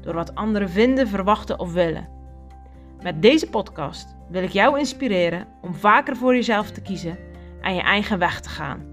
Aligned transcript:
door 0.00 0.14
wat 0.14 0.34
anderen 0.34 0.70
vinden, 0.70 1.08
verwachten 1.08 1.58
of 1.58 1.72
willen. 1.72 2.08
Met 3.02 3.22
deze 3.22 3.48
podcast 3.48 4.16
wil 4.28 4.42
ik 4.42 4.50
jou 4.50 4.78
inspireren 4.78 5.46
om 5.60 5.74
vaker 5.74 6.16
voor 6.16 6.34
jezelf 6.34 6.70
te 6.70 6.82
kiezen 6.82 7.18
en 7.60 7.74
je 7.74 7.80
eigen 7.80 8.18
weg 8.18 8.40
te 8.40 8.48
gaan. 8.48 8.90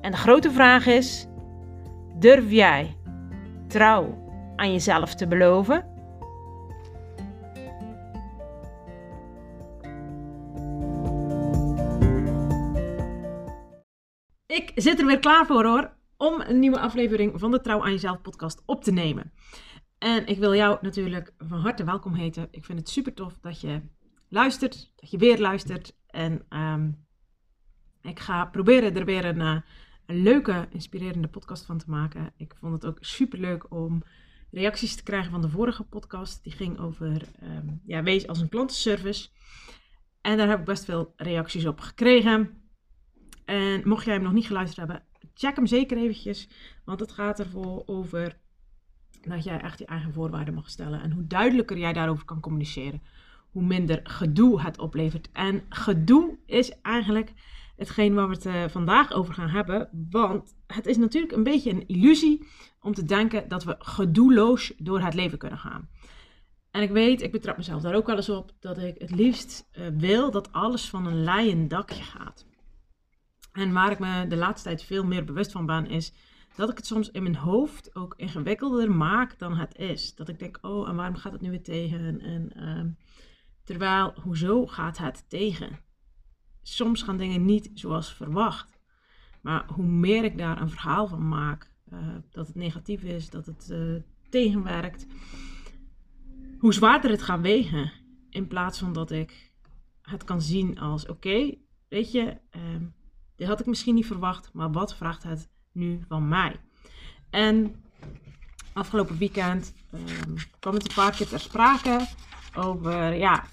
En 0.00 0.10
de 0.10 0.16
grote 0.16 0.50
vraag 0.50 0.86
is: 0.86 1.26
durf 2.18 2.50
jij 2.50 2.96
trouw 3.66 4.26
aan 4.56 4.72
jezelf 4.72 5.14
te 5.14 5.26
beloven? 5.26 5.96
Ik 14.46 14.72
zit 14.74 15.00
er 15.00 15.06
weer 15.06 15.18
klaar 15.18 15.46
voor 15.46 15.64
hoor, 15.64 15.90
om 16.18 16.40
een 16.40 16.58
nieuwe 16.58 16.80
aflevering 16.80 17.40
van 17.40 17.50
de 17.50 17.60
Trouw 17.60 17.84
aan 17.84 17.90
Jezelf 17.90 18.20
podcast 18.20 18.62
op 18.66 18.84
te 18.84 18.92
nemen. 18.92 19.32
En 19.98 20.26
ik 20.26 20.38
wil 20.38 20.54
jou 20.54 20.78
natuurlijk 20.80 21.34
van 21.38 21.60
harte 21.60 21.84
welkom 21.84 22.14
heten. 22.14 22.48
Ik 22.50 22.64
vind 22.64 22.78
het 22.78 22.88
super 22.88 23.14
tof 23.14 23.38
dat 23.40 23.60
je 23.60 23.82
luistert, 24.28 24.92
dat 24.96 25.10
je 25.10 25.18
weer 25.18 25.38
luistert. 25.38 25.96
En 26.06 26.44
ehm, 26.48 26.90
ik 28.02 28.18
ga 28.18 28.44
proberen 28.44 28.96
er 28.96 29.04
weer 29.04 29.24
een, 29.24 29.40
eh, 29.40 29.60
een, 30.06 30.22
leuke, 30.22 30.68
inspirerende 30.70 31.28
podcast 31.28 31.66
van 31.66 31.78
te 31.78 31.90
maken. 31.90 32.32
Ik 32.36 32.54
vond 32.60 32.72
het 32.72 32.86
ook 32.86 32.98
super 33.00 33.38
leuk 33.38 33.72
om 33.72 34.02
reacties 34.50 34.96
te 34.96 35.02
krijgen 35.02 35.30
van 35.30 35.42
de 35.42 35.48
vorige 35.48 35.84
podcast. 35.84 36.44
Die 36.44 36.52
ging 36.52 36.78
over 36.78 37.22
ehm, 37.40 37.66
ja, 37.84 38.02
wees 38.02 38.26
als 38.26 38.40
een 38.40 38.48
klantenservice. 38.48 39.28
En 40.20 40.36
daar 40.36 40.48
heb 40.48 40.58
ik 40.58 40.64
best 40.64 40.84
veel 40.84 41.12
reacties 41.16 41.66
op 41.66 41.80
gekregen. 41.80 42.62
En 43.44 43.88
mocht 43.88 44.04
jij 44.04 44.14
hem 44.14 44.22
nog 44.22 44.32
niet 44.32 44.46
geluisterd 44.46 44.88
hebben, 44.88 45.07
check 45.38 45.56
hem 45.56 45.66
zeker 45.66 45.96
eventjes. 45.96 46.48
Want 46.84 47.00
het 47.00 47.12
gaat 47.12 47.38
ervoor 47.38 47.82
over 47.86 48.36
dat 49.22 49.44
jij 49.44 49.60
echt 49.60 49.78
je 49.78 49.86
eigen 49.86 50.12
voorwaarden 50.12 50.54
mag 50.54 50.70
stellen. 50.70 51.02
En 51.02 51.10
hoe 51.10 51.26
duidelijker 51.26 51.78
jij 51.78 51.92
daarover 51.92 52.24
kan 52.24 52.40
communiceren, 52.40 53.02
hoe 53.50 53.62
minder 53.62 54.00
gedoe 54.02 54.62
het 54.62 54.78
oplevert. 54.78 55.28
En 55.32 55.62
gedoe 55.68 56.38
is 56.46 56.80
eigenlijk 56.80 57.32
hetgeen 57.76 58.14
waar 58.14 58.28
we 58.28 58.34
het 58.34 58.46
uh, 58.46 58.64
vandaag 58.68 59.12
over 59.12 59.34
gaan 59.34 59.48
hebben. 59.48 59.88
Want 60.10 60.56
het 60.66 60.86
is 60.86 60.96
natuurlijk 60.96 61.32
een 61.32 61.42
beetje 61.42 61.70
een 61.70 61.86
illusie 61.86 62.46
om 62.80 62.94
te 62.94 63.04
denken 63.04 63.48
dat 63.48 63.64
we 63.64 63.76
gedoeloos 63.78 64.72
door 64.78 65.00
het 65.00 65.14
leven 65.14 65.38
kunnen 65.38 65.58
gaan. 65.58 65.88
En 66.70 66.82
ik 66.82 66.90
weet, 66.90 67.22
ik 67.22 67.32
betrap 67.32 67.56
mezelf 67.56 67.82
daar 67.82 67.94
ook 67.94 68.06
wel 68.06 68.16
eens 68.16 68.28
op, 68.28 68.52
dat 68.60 68.78
ik 68.78 68.94
het 68.98 69.10
liefst 69.10 69.68
uh, 69.72 69.86
wil 69.96 70.30
dat 70.30 70.52
alles 70.52 70.88
van 70.88 71.06
een 71.06 71.24
leien 71.24 71.68
dakje 71.68 72.02
gaat. 72.02 72.46
En 73.52 73.72
waar 73.72 73.90
ik 73.90 73.98
me 73.98 74.26
de 74.26 74.36
laatste 74.36 74.68
tijd 74.68 74.82
veel 74.82 75.04
meer 75.04 75.24
bewust 75.24 75.52
van 75.52 75.66
ben, 75.66 75.86
is 75.86 76.12
dat 76.56 76.70
ik 76.70 76.76
het 76.76 76.86
soms 76.86 77.10
in 77.10 77.22
mijn 77.22 77.36
hoofd 77.36 77.94
ook 77.94 78.14
ingewikkelder 78.16 78.90
maak 78.92 79.38
dan 79.38 79.56
het 79.56 79.76
is. 79.76 80.14
Dat 80.14 80.28
ik 80.28 80.38
denk, 80.38 80.58
oh, 80.62 80.88
en 80.88 80.96
waarom 80.96 81.16
gaat 81.16 81.32
het 81.32 81.40
nu 81.40 81.50
weer 81.50 81.62
tegen? 81.62 82.20
En, 82.20 82.52
uh, 82.56 82.84
terwijl, 83.64 84.14
hoezo 84.22 84.66
gaat 84.66 84.98
het 84.98 85.24
tegen? 85.28 85.78
Soms 86.62 87.02
gaan 87.02 87.16
dingen 87.16 87.44
niet 87.44 87.70
zoals 87.74 88.14
verwacht. 88.14 88.80
Maar 89.42 89.64
hoe 89.72 89.86
meer 89.86 90.24
ik 90.24 90.38
daar 90.38 90.60
een 90.60 90.70
verhaal 90.70 91.06
van 91.06 91.28
maak, 91.28 91.72
uh, 91.92 92.16
dat 92.30 92.46
het 92.46 92.56
negatief 92.56 93.02
is, 93.02 93.30
dat 93.30 93.46
het 93.46 93.68
uh, 93.70 93.96
tegenwerkt, 94.30 95.06
hoe 96.58 96.74
zwaarder 96.74 97.10
het 97.10 97.22
gaat 97.22 97.40
wegen. 97.40 97.92
In 98.30 98.46
plaats 98.46 98.78
van 98.78 98.92
dat 98.92 99.10
ik 99.10 99.52
het 100.02 100.24
kan 100.24 100.42
zien 100.42 100.78
als, 100.78 101.06
oké, 101.06 101.54
weet 101.88 102.12
je, 102.12 102.36
ehm, 102.50 102.84
dit 103.38 103.48
had 103.48 103.60
ik 103.60 103.66
misschien 103.66 103.94
niet 103.94 104.06
verwacht, 104.06 104.52
maar 104.52 104.72
wat 104.72 104.96
vraagt 104.96 105.22
het 105.22 105.50
nu 105.72 106.04
van 106.08 106.28
mij? 106.28 106.60
En 107.30 107.82
afgelopen 108.72 109.18
weekend 109.18 109.74
um, 109.94 110.36
kwam 110.58 110.74
het 110.74 110.88
een 110.88 110.94
paar 110.94 111.16
keer 111.16 111.28
ter 111.28 111.40
sprake 111.40 112.08
over, 112.56 113.14
ja, 113.14 113.44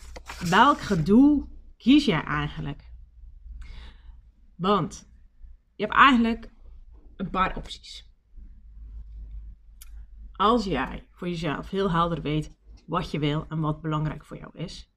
welk 0.50 0.82
gedoe 0.82 1.48
kies 1.78 2.06
jij 2.06 2.24
eigenlijk? 2.24 2.92
Want 4.56 5.10
je 5.76 5.84
hebt 5.84 5.96
eigenlijk 5.96 6.52
een 7.16 7.30
paar 7.30 7.56
opties. 7.56 8.14
Als 10.32 10.64
jij 10.64 11.08
voor 11.12 11.30
jezelf 11.30 11.70
heel 11.70 11.92
helder 11.92 12.22
weet 12.22 12.56
wat 12.86 13.12
je 13.12 13.20
wil 13.20 13.46
en 13.50 13.60
wat 13.60 13.82
belangrijk 13.82 14.26
voor 14.26 14.38
jou 14.38 14.58
is, 14.58 14.94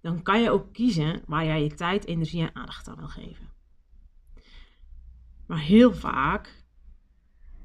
dan 0.00 0.22
kan 0.22 0.42
je 0.42 0.50
ook 0.50 0.72
kiezen 0.72 1.22
waar 1.26 1.44
jij 1.44 1.62
je 1.62 1.74
tijd, 1.74 2.06
energie 2.06 2.42
en 2.42 2.54
aandacht 2.54 2.88
aan 2.88 2.96
wil 2.96 3.08
geven. 3.08 3.53
Maar 5.46 5.60
heel 5.60 5.94
vaak 5.94 6.64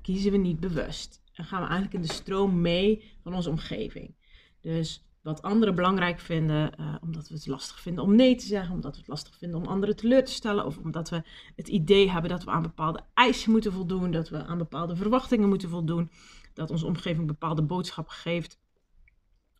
kiezen 0.01 0.31
we 0.31 0.37
niet 0.37 0.59
bewust. 0.59 1.21
En 1.33 1.45
gaan 1.45 1.61
we 1.61 1.67
eigenlijk 1.67 1.93
in 1.93 2.01
de 2.01 2.13
stroom 2.13 2.61
mee 2.61 3.03
van 3.23 3.33
onze 3.33 3.49
omgeving. 3.49 4.15
Dus 4.61 5.03
wat 5.21 5.41
anderen 5.41 5.75
belangrijk 5.75 6.19
vinden, 6.19 6.79
uh, 6.79 6.95
omdat 7.01 7.27
we 7.27 7.33
het 7.33 7.47
lastig 7.47 7.79
vinden 7.79 8.03
om 8.03 8.15
nee 8.15 8.35
te 8.35 8.45
zeggen, 8.45 8.75
omdat 8.75 8.91
we 8.91 8.99
het 8.99 9.07
lastig 9.07 9.37
vinden 9.37 9.59
om 9.59 9.65
anderen 9.65 9.95
teleur 9.95 10.25
te 10.25 10.31
stellen, 10.31 10.65
of 10.65 10.77
omdat 10.77 11.09
we 11.09 11.23
het 11.55 11.67
idee 11.67 12.09
hebben 12.09 12.29
dat 12.29 12.43
we 12.43 12.51
aan 12.51 12.61
bepaalde 12.61 13.03
eisen 13.13 13.51
moeten 13.51 13.71
voldoen, 13.71 14.11
dat 14.11 14.29
we 14.29 14.43
aan 14.43 14.57
bepaalde 14.57 14.95
verwachtingen 14.95 15.49
moeten 15.49 15.69
voldoen, 15.69 16.11
dat 16.53 16.71
onze 16.71 16.85
omgeving 16.85 17.27
bepaalde 17.27 17.61
boodschappen 17.61 18.13
geeft, 18.13 18.59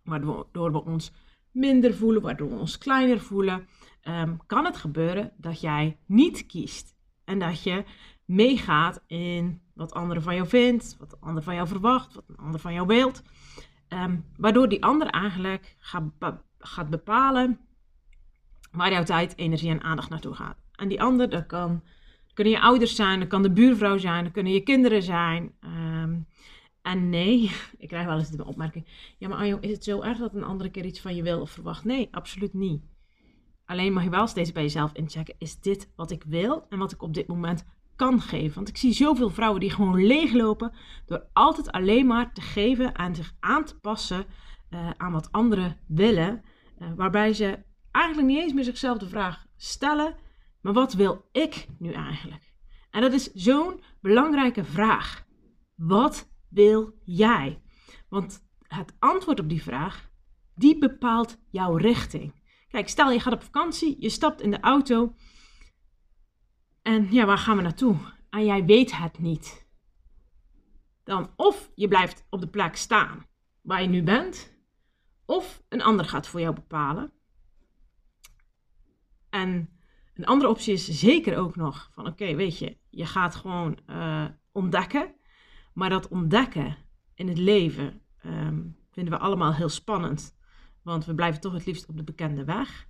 waardoor 0.04 0.72
we 0.72 0.84
ons 0.84 1.12
minder 1.52 1.94
voelen, 1.94 2.22
waardoor 2.22 2.50
we 2.50 2.56
ons 2.56 2.78
kleiner 2.78 3.20
voelen, 3.20 3.68
um, 4.04 4.40
kan 4.46 4.66
het 4.66 4.78
gebeuren 4.78 5.32
dat 5.38 5.62
jij 5.62 5.98
niet 6.06 6.46
kiest 6.46 6.96
en 7.30 7.40
dat 7.40 7.64
je 7.64 7.84
meegaat 8.26 9.04
in 9.08 9.62
wat 9.74 9.94
anderen 9.94 10.24
van 10.24 10.36
jou 10.36 10.48
vindt, 10.48 10.96
wat 11.00 11.12
een 11.12 11.28
ander 11.28 11.44
van 11.44 11.56
jou 11.56 11.68
verwacht, 11.68 12.14
wat 12.16 12.24
een 12.28 12.38
ander 12.38 12.60
van 12.60 12.74
jou 12.74 12.88
wilt. 12.88 13.24
Um, 13.90 14.26
waardoor 14.38 14.70
die 14.70 14.84
ander 14.84 15.08
eigenlijk 15.08 15.76
gaat, 15.80 16.04
gaat 16.60 16.90
bepalen 16.90 17.60
waar 18.72 18.92
jouw 18.92 19.04
tijd, 19.04 19.38
energie 19.38 19.70
en 19.70 19.82
aandacht 19.82 20.10
naartoe 20.10 20.34
gaat. 20.34 20.58
En 20.76 20.88
die 20.88 21.02
ander, 21.02 21.30
dat 21.30 21.46
kan, 21.46 21.84
kunnen 22.34 22.54
je 22.54 22.60
ouders 22.60 22.96
zijn, 22.96 23.20
dat 23.20 23.28
kan 23.28 23.42
de 23.42 23.52
buurvrouw 23.52 23.98
zijn, 23.98 24.24
dat 24.24 24.34
kunnen 24.34 24.54
je 24.54 24.62
kinderen 24.62 25.04
zijn. 25.04 25.54
Um, 25.64 26.28
en 26.82 27.10
nee, 27.10 27.52
ik 27.78 27.88
krijg 27.88 28.06
wel 28.06 28.18
eens 28.18 28.30
de 28.30 28.46
opmerking: 28.46 28.86
ja, 29.18 29.28
maar 29.28 29.38
Anjo, 29.38 29.58
is 29.60 29.72
het 29.72 29.84
zo 29.84 30.02
erg 30.02 30.18
dat 30.18 30.34
een 30.34 30.44
andere 30.44 30.70
keer 30.70 30.86
iets 30.86 31.02
van 31.02 31.16
je 31.16 31.24
wil 31.24 31.42
of 31.42 31.52
verwacht? 31.52 31.84
Nee, 31.84 32.08
absoluut 32.12 32.54
niet. 32.54 32.84
Alleen 33.70 33.94
mag 33.94 34.04
je 34.04 34.10
wel 34.10 34.28
steeds 34.28 34.52
bij 34.52 34.64
jezelf 34.64 34.94
inchecken: 34.94 35.36
is 35.38 35.60
dit 35.60 35.92
wat 35.96 36.12
ik 36.12 36.24
wil 36.24 36.66
en 36.70 36.80
wat 36.80 36.92
ik 36.92 37.02
op 37.02 37.14
dit 37.14 37.28
moment 37.28 37.66
kan 37.96 38.22
geven? 38.22 38.56
Want 38.56 38.70
ik 38.70 38.78
zie 38.78 38.94
zoveel 38.94 39.30
vrouwen 39.30 39.60
die 39.60 39.70
gewoon 39.70 40.06
leeglopen 40.06 40.74
door 41.06 41.26
altijd 41.34 41.72
alleen 41.72 42.06
maar 42.06 42.34
te 42.34 42.42
geven 42.42 42.94
en 42.94 43.16
zich 43.16 43.36
aan 43.40 43.66
te 43.66 43.80
passen 43.80 44.26
uh, 44.70 44.90
aan 44.98 45.12
wat 45.12 45.32
anderen 45.32 45.78
willen. 45.88 46.44
Uh, 46.80 46.88
waarbij 46.96 47.34
ze 47.34 47.64
eigenlijk 47.92 48.28
niet 48.28 48.40
eens 48.40 48.54
meer 48.54 48.64
zichzelf 48.64 48.98
de 48.98 49.10
vraag 49.10 49.46
stellen: 49.58 50.16
maar 50.62 50.74
wat 50.74 50.94
wil 50.94 51.30
ik 51.32 51.68
nu 51.80 51.92
eigenlijk? 51.92 52.54
En 52.92 53.02
dat 53.02 53.14
is 53.14 53.32
zo'n 53.34 53.84
belangrijke 54.02 54.64
vraag. 54.64 55.26
Wat 55.76 56.32
wil 56.48 56.94
jij? 57.04 57.62
Want 58.08 58.48
het 58.68 58.96
antwoord 59.00 59.40
op 59.40 59.50
die 59.50 59.64
vraag, 59.64 60.10
die 60.56 60.78
bepaalt 60.78 61.38
jouw 61.50 61.76
richting. 61.76 62.39
Kijk, 62.70 62.90
stel 62.90 63.12
je 63.12 63.20
gaat 63.20 63.34
op 63.34 63.44
vakantie, 63.44 63.96
je 64.00 64.10
stapt 64.10 64.42
in 64.42 64.52
de 64.52 64.60
auto 64.60 65.16
en 66.82 67.12
ja, 67.12 67.26
waar 67.26 67.38
gaan 67.38 67.56
we 67.56 67.62
naartoe? 67.62 67.96
En 68.30 68.46
jij 68.46 68.66
weet 68.66 68.98
het 68.98 69.20
niet. 69.20 69.68
Dan 71.04 71.34
of 71.36 71.72
je 71.76 71.88
blijft 71.88 72.26
op 72.30 72.42
de 72.42 72.48
plek 72.48 72.76
staan 72.76 73.26
waar 73.62 73.82
je 73.82 73.88
nu 73.88 74.04
bent, 74.04 74.58
of 75.26 75.64
een 75.70 75.82
ander 75.82 76.06
gaat 76.06 76.28
voor 76.28 76.40
jou 76.40 76.54
bepalen. 76.54 77.12
En 79.30 79.80
een 80.14 80.26
andere 80.26 80.50
optie 80.50 80.74
is 80.74 80.86
zeker 80.86 81.38
ook 81.38 81.56
nog 81.56 81.90
van 81.94 82.08
oké, 82.08 82.36
weet 82.36 82.58
je, 82.58 82.78
je 82.90 83.06
gaat 83.06 83.36
gewoon 83.36 83.80
uh, 83.88 84.26
ontdekken. 84.52 85.16
Maar 85.74 85.90
dat 85.90 86.08
ontdekken 86.08 86.78
in 87.14 87.28
het 87.28 87.38
leven 87.38 88.02
um, 88.26 88.78
vinden 88.92 89.14
we 89.14 89.20
allemaal 89.20 89.54
heel 89.54 89.70
spannend. 89.70 90.39
Want 90.90 91.06
we 91.06 91.16
blijven 91.16 91.42
toch 91.42 91.54
het 91.54 91.66
liefst 91.66 91.88
op 91.88 91.98
de 91.98 92.04
bekende 92.04 92.44
weg. 92.44 92.88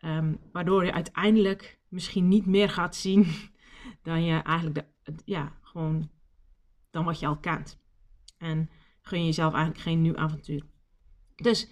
Um, 0.00 0.40
waardoor 0.52 0.84
je 0.84 0.92
uiteindelijk 0.92 1.80
misschien 1.88 2.28
niet 2.28 2.46
meer 2.46 2.68
gaat 2.70 2.96
zien 2.96 3.26
dan 4.02 4.24
je 4.24 4.42
eigenlijk 4.42 4.74
de, 4.74 5.14
ja, 5.24 5.58
gewoon 5.60 6.10
dan 6.90 7.04
wat 7.04 7.20
je 7.20 7.26
al 7.26 7.38
kent. 7.38 7.78
En 8.38 8.70
gun 9.00 9.18
je 9.18 9.24
jezelf 9.24 9.52
eigenlijk 9.52 9.82
geen 9.82 10.02
nieuw 10.02 10.16
avontuur. 10.16 10.62
Dus 11.36 11.68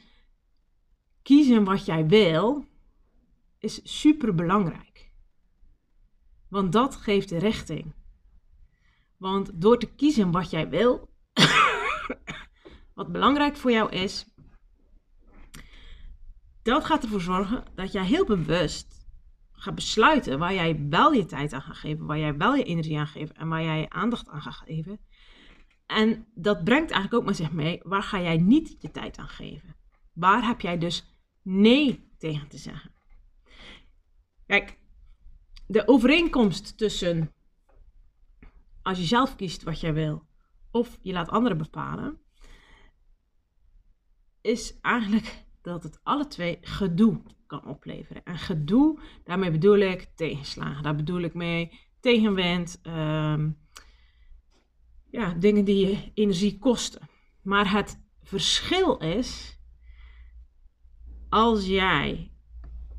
kiezen 1.22 1.64
wat 1.64 1.84
jij 1.84 2.06
wil 2.06 2.66
is 3.58 4.00
super 4.00 4.34
belangrijk. 4.34 5.12
Want 6.48 6.72
dat 6.72 6.96
geeft 6.96 7.28
de 7.28 7.38
richting. 7.38 7.94
Want 9.16 9.60
door 9.60 9.78
te 9.78 9.94
kiezen 9.94 10.30
wat 10.30 10.50
jij 10.50 10.68
wil, 10.68 11.10
wat 12.94 13.12
belangrijk 13.12 13.56
voor 13.56 13.70
jou 13.70 13.90
is, 13.90 14.32
dat 16.64 16.84
gaat 16.84 17.02
ervoor 17.02 17.20
zorgen 17.20 17.64
dat 17.75 17.93
jij 17.93 18.05
heel 18.05 18.25
bewust 18.25 19.06
gaat 19.52 19.75
besluiten 19.75 20.38
waar 20.38 20.55
jij 20.55 20.88
wel 20.88 21.12
je 21.12 21.25
tijd 21.25 21.52
aan 21.52 21.62
gaat 21.62 21.76
geven, 21.76 22.06
waar 22.06 22.19
jij 22.19 22.37
wel 22.37 22.55
je 22.55 22.64
energie 22.64 22.99
aan 22.99 23.06
geeft 23.06 23.32
en 23.32 23.49
waar 23.49 23.62
jij 23.62 23.81
je 23.81 23.90
aandacht 23.90 24.28
aan 24.28 24.43
gaat 24.43 24.55
geven. 24.55 25.00
En 25.87 26.26
dat 26.34 26.64
brengt 26.64 26.90
eigenlijk 26.90 27.14
ook 27.14 27.28
met 27.28 27.37
zich 27.37 27.52
mee, 27.52 27.81
waar 27.82 28.02
ga 28.02 28.20
jij 28.20 28.37
niet 28.37 28.76
je 28.78 28.90
tijd 28.90 29.19
aan 29.19 29.28
geven? 29.28 29.76
Waar 30.12 30.46
heb 30.46 30.61
jij 30.61 30.78
dus 30.78 31.19
nee 31.43 32.12
tegen 32.19 32.49
te 32.49 32.58
zeggen? 32.58 32.93
Kijk, 34.46 34.78
de 35.67 35.88
overeenkomst 35.88 36.78
tussen 36.78 37.32
als 38.82 38.99
je 38.99 39.05
zelf 39.05 39.37
kiest 39.37 39.62
wat 39.62 39.81
jij 39.81 39.94
wil 39.94 40.26
of 40.70 40.99
je 41.00 41.12
laat 41.12 41.28
anderen 41.28 41.58
bepalen, 41.58 42.20
is 44.40 44.81
eigenlijk 44.81 45.44
dat 45.64 45.82
het 45.82 46.00
alle 46.02 46.26
twee 46.26 46.58
gedoe 46.61 47.22
kan 47.46 47.64
opleveren. 47.64 48.25
En 48.25 48.38
gedoe, 48.38 49.00
daarmee 49.25 49.50
bedoel 49.50 49.78
ik 49.78 50.11
tegenslagen. 50.14 50.82
Daar 50.82 50.96
bedoel 50.96 51.20
ik 51.20 51.34
mee 51.34 51.81
tegenwind, 52.00 52.81
ehm, 52.82 53.50
ja, 55.11 55.32
dingen 55.32 55.64
die 55.64 55.87
je 55.87 56.11
energie 56.14 56.58
kosten. 56.58 57.08
Maar 57.43 57.70
het 57.70 58.00
verschil 58.22 58.96
is, 58.99 59.58
als 61.28 61.67
jij 61.67 62.32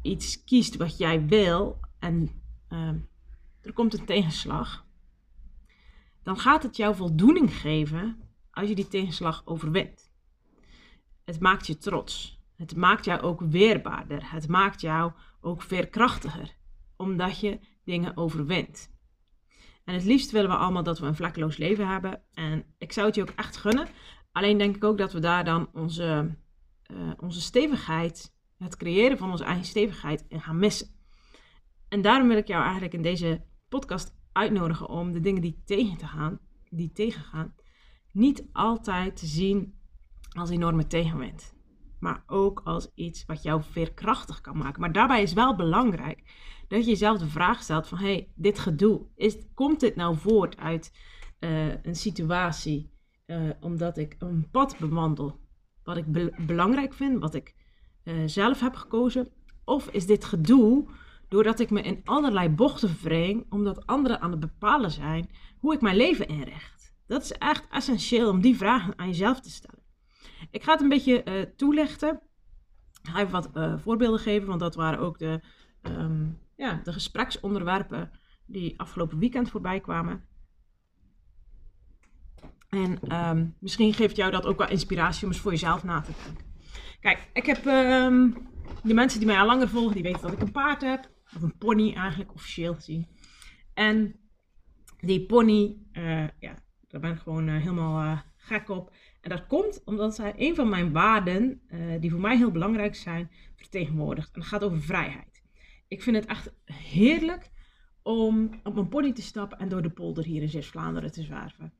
iets 0.02 0.44
kiest 0.44 0.76
wat 0.76 0.98
jij 0.98 1.26
wil 1.26 1.80
en 2.00 2.30
ehm, 2.68 3.00
er 3.62 3.74
komt 3.74 3.94
een 3.94 4.06
tegenslag, 4.06 4.86
dan 6.24 6.38
gaat 6.38 6.64
het 6.64 6.76
jou 6.76 6.96
voldoening 6.96 7.54
geven 7.54 8.20
als 8.52 8.70
je 8.70 8.76
die 8.76 8.88
tegenslag 8.88 9.42
overwint. 9.46 10.12
Het 11.24 11.40
maakt 11.40 11.68
je 11.68 11.78
trots. 11.78 12.36
Het 12.56 12.76
maakt 12.76 13.06
jou 13.06 13.22
ook 13.22 13.42
weerbaarder. 13.42 14.32
Het 14.32 14.48
maakt 14.48 14.82
jou 14.82 15.12
ook 15.42 15.62
veerkrachtiger, 15.62 16.56
omdat 16.98 17.40
je 17.40 17.60
dingen 17.84 18.18
overwint. 18.18 18.94
En 19.84 19.94
het 19.94 20.04
liefst 20.04 20.32
willen 20.32 20.50
we 20.50 20.56
allemaal 20.56 20.84
dat 20.84 21.00
we 21.00 21.06
een 21.06 21.16
vlekkeloos 21.16 21.58
leven 21.58 21.88
hebben. 21.88 22.22
En 22.34 22.66
ik 22.78 22.92
zou 22.92 23.06
het 23.08 23.16
je 23.16 23.22
ook 23.22 23.34
echt 23.36 23.58
gunnen. 23.58 23.88
Alleen 24.32 24.58
denk 24.58 24.76
ik 24.76 24.84
ook 24.84 24.98
dat 24.98 25.14
we 25.14 25.20
daar 25.20 25.46
dan 25.46 25.70
onze, 25.74 26.38
uh, 26.92 27.12
onze 27.20 27.42
stevigheid, 27.42 28.36
het 28.58 28.78
creëren 28.78 29.18
van 29.18 29.32
onze 29.32 29.44
eigen 29.44 29.66
stevigheid 29.66 30.26
in 30.28 30.42
gaan 30.42 30.58
missen. 30.58 30.88
En 31.90 32.02
daarom 32.02 32.28
wil 32.28 32.38
ik 32.38 32.48
jou 32.48 32.64
eigenlijk 32.64 32.94
in 32.94 33.02
deze 33.02 33.46
podcast 33.70 34.16
uitnodigen 34.32 34.90
om 34.90 35.12
de 35.12 35.20
dingen 35.20 35.42
die 35.42 35.62
tegen 35.66 35.98
te 35.98 36.08
gaan, 36.08 36.40
die 36.70 36.92
tegengaan, 36.92 37.56
niet 38.12 38.44
altijd 38.52 39.18
te 39.18 39.26
zien 39.26 39.80
als 40.30 40.50
enorme 40.50 40.88
tegenwind. 40.88 41.55
Maar 42.06 42.24
ook 42.28 42.62
als 42.64 42.92
iets 42.96 43.26
wat 43.26 43.44
jou 43.44 43.62
veerkrachtig 43.64 44.42
kan 44.42 44.58
maken. 44.58 44.82
Maar 44.82 44.92
daarbij 44.92 45.22
is 45.22 45.34
wel 45.34 45.56
belangrijk 45.56 46.24
dat 46.68 46.84
je 46.84 46.90
jezelf 46.90 47.18
de 47.18 47.28
vraag 47.28 47.62
stelt 47.62 47.88
van... 47.88 47.98
hey, 47.98 48.32
dit 48.36 48.60
gedoe, 48.60 49.06
is, 49.16 49.38
komt 49.54 49.80
dit 49.80 49.96
nou 49.96 50.18
voort 50.18 50.58
uit 50.58 50.94
uh, 51.40 51.84
een 51.84 51.96
situatie... 51.96 52.94
Uh, 53.26 53.50
omdat 53.60 53.98
ik 53.98 54.16
een 54.20 54.50
pad 54.52 54.78
bewandel 54.80 55.40
wat 55.84 55.98
ik 55.98 56.12
be 56.12 56.34
belangrijk 56.46 56.94
vind, 56.94 57.20
wat 57.20 57.34
ik 57.34 57.56
uh, 58.04 58.24
zelf 58.26 58.60
heb 58.60 58.76
gekozen? 58.76 59.30
Of 59.64 59.88
is 59.88 60.06
dit 60.06 60.26
gedoe 60.26 60.88
doordat 61.28 61.60
ik 61.60 61.70
me 61.70 61.82
in 61.82 62.02
allerlei 62.04 62.50
bochten 62.50 62.98
wring, 63.02 63.46
omdat 63.50 63.86
anderen 63.86 64.22
aan 64.22 64.32
het 64.32 64.40
bepalen 64.40 64.92
zijn 64.92 65.30
hoe 65.58 65.74
ik 65.74 65.82
mijn 65.82 65.96
leven 65.96 66.28
inricht? 66.28 66.96
Dat 67.08 67.24
is 67.24 67.32
echt 67.32 67.68
essentieel 67.70 68.30
om 68.30 68.42
die 68.42 68.58
vragen 68.58 68.98
aan 68.98 69.08
jezelf 69.08 69.40
te 69.40 69.50
stellen. 69.50 69.85
Ik 70.52 70.64
ga 70.64 70.72
het 70.72 70.82
een 70.82 70.90
beetje 70.90 71.24
uh, 71.26 71.42
toelichten. 71.56 72.22
Ik 73.02 73.10
ga 73.10 73.20
even 73.20 73.32
wat 73.32 73.50
uh, 73.54 73.78
voorbeelden 73.78 74.20
geven, 74.20 74.48
want 74.48 74.60
dat 74.60 74.76
waren 74.76 75.00
ook 75.00 75.20
de, 75.20 75.42
um, 75.82 76.40
ja, 76.56 76.82
de 76.84 76.94
gespreksonderwerpen 76.94 78.12
die 78.46 78.80
afgelopen 78.80 79.20
weekend 79.20 79.50
voorbij 79.50 79.80
kwamen. 79.80 80.24
En 82.70 83.16
um, 83.28 83.56
misschien 83.60 83.94
geeft 83.94 84.16
jou 84.16 84.32
dat 84.32 84.46
ook 84.46 84.58
wel 84.58 84.70
inspiratie 84.70 85.26
om 85.26 85.32
eens 85.32 85.42
voor 85.42 85.52
jezelf 85.52 85.84
na 85.84 86.02
te 86.02 86.12
denken. 86.24 86.46
Kijk, 87.00 87.30
ik 87.34 87.46
heb 87.46 87.66
um, 87.66 88.48
de 88.84 88.94
mensen 88.94 89.20
die 89.20 89.28
mij 89.28 89.40
al 89.40 89.46
langer 89.46 89.70
volgen, 89.70 89.94
die 89.94 90.04
weten 90.04 90.22
dat 90.22 90.32
ik 90.32 90.42
een 90.42 90.52
paard 90.52 90.82
heb. 90.82 91.10
Of 91.36 91.42
een 91.42 91.58
pony 91.58 91.94
eigenlijk, 91.94 92.34
officieel 92.34 92.74
gezien. 92.74 93.08
En 93.74 94.16
die 95.00 95.26
pony, 95.26 95.78
uh, 95.94 96.28
ja, 96.40 96.56
daar 96.88 97.02
ben 97.02 97.12
ik 97.12 97.20
gewoon 97.20 97.48
helemaal 97.48 98.22
gek 98.36 98.70
op. 98.70 98.94
En 99.26 99.32
dat 99.32 99.48
komt 99.48 99.82
omdat 99.84 100.16
zij 100.16 100.34
een 100.38 100.56
van 100.56 100.70
mijn 100.70 100.92
waarden, 100.92 101.62
uh, 101.70 102.02
die 102.02 102.12
voor 102.12 102.20
mij 102.20 102.38
heel 102.38 102.52
belangrijk 102.52 102.96
zijn, 102.96 103.32
vertegenwoordigt. 103.56 104.34
En 104.34 104.40
dat 104.40 104.50
gaat 104.50 104.64
over 104.64 104.82
vrijheid. 104.82 105.44
Ik 105.88 106.02
vind 106.02 106.16
het 106.16 106.26
echt 106.26 106.54
heerlijk 106.66 107.52
om 108.02 108.60
op 108.64 108.74
mijn 108.74 108.90
pony 108.90 109.14
te 109.14 109.22
stappen 109.22 109.58
en 109.58 109.70
door 109.70 109.82
de 109.82 109.90
polder 109.90 110.24
hier 110.24 110.42
in 110.42 110.50
Zeeuws-Vlaanderen 110.50 111.12
te 111.12 111.24
zwerven. 111.24 111.74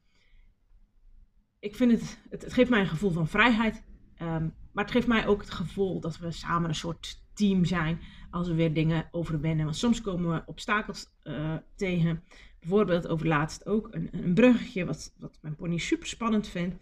Ik 1.60 1.76
vind 1.76 1.92
het, 1.92 2.20
het, 2.30 2.54
geeft 2.54 2.70
mij 2.70 2.80
een 2.80 2.88
gevoel 2.88 3.12
van 3.12 3.28
vrijheid, 3.28 3.84
um, 4.22 4.54
maar 4.72 4.84
het 4.84 4.94
geeft 4.94 5.08
mij 5.08 5.28
ook 5.28 5.42
het 5.42 5.52
gevoel 5.52 6.00
dat 6.00 6.18
we 6.18 6.32
samen 6.32 6.70
een 6.70 6.76
soort 6.76 7.24
team 7.34 7.66
zijn 7.66 8.00
als 8.32 8.48
we 8.48 8.54
weer 8.54 8.74
dingen 8.74 9.08
overwinnen. 9.12 9.66
Want 9.66 9.78
soms 9.78 10.02
komen 10.02 10.34
we 10.34 10.44
obstakels 10.46 11.08
uh, 11.24 11.54
tegen. 11.76 12.24
Bijvoorbeeld 12.60 13.08
over 13.08 13.28
laatst 13.28 13.66
ook 13.66 13.88
een, 13.92 14.10
een 14.12 14.34
bruggetje, 14.34 14.86
wat, 14.86 15.14
wat 15.18 15.38
mijn 15.42 15.56
pony 15.56 15.78
super 15.78 16.08
spannend 16.08 16.48
vindt. 16.48 16.76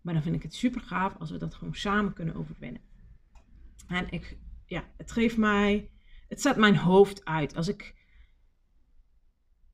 Maar 0.00 0.14
dan 0.14 0.22
vind 0.22 0.36
ik 0.36 0.42
het 0.42 0.54
super 0.54 0.80
gaaf 0.80 1.16
als 1.18 1.30
we 1.30 1.38
dat 1.38 1.54
gewoon 1.54 1.74
samen 1.74 2.12
kunnen 2.12 2.34
overwinnen. 2.34 2.82
En 3.86 4.10
ik, 4.10 4.38
ja, 4.66 4.84
het 4.96 5.12
geeft 5.12 5.36
mij, 5.36 5.90
het 6.28 6.40
zet 6.40 6.56
mijn 6.56 6.76
hoofd 6.76 7.24
uit. 7.24 7.56
Als 7.56 7.68
ik, 7.68 7.94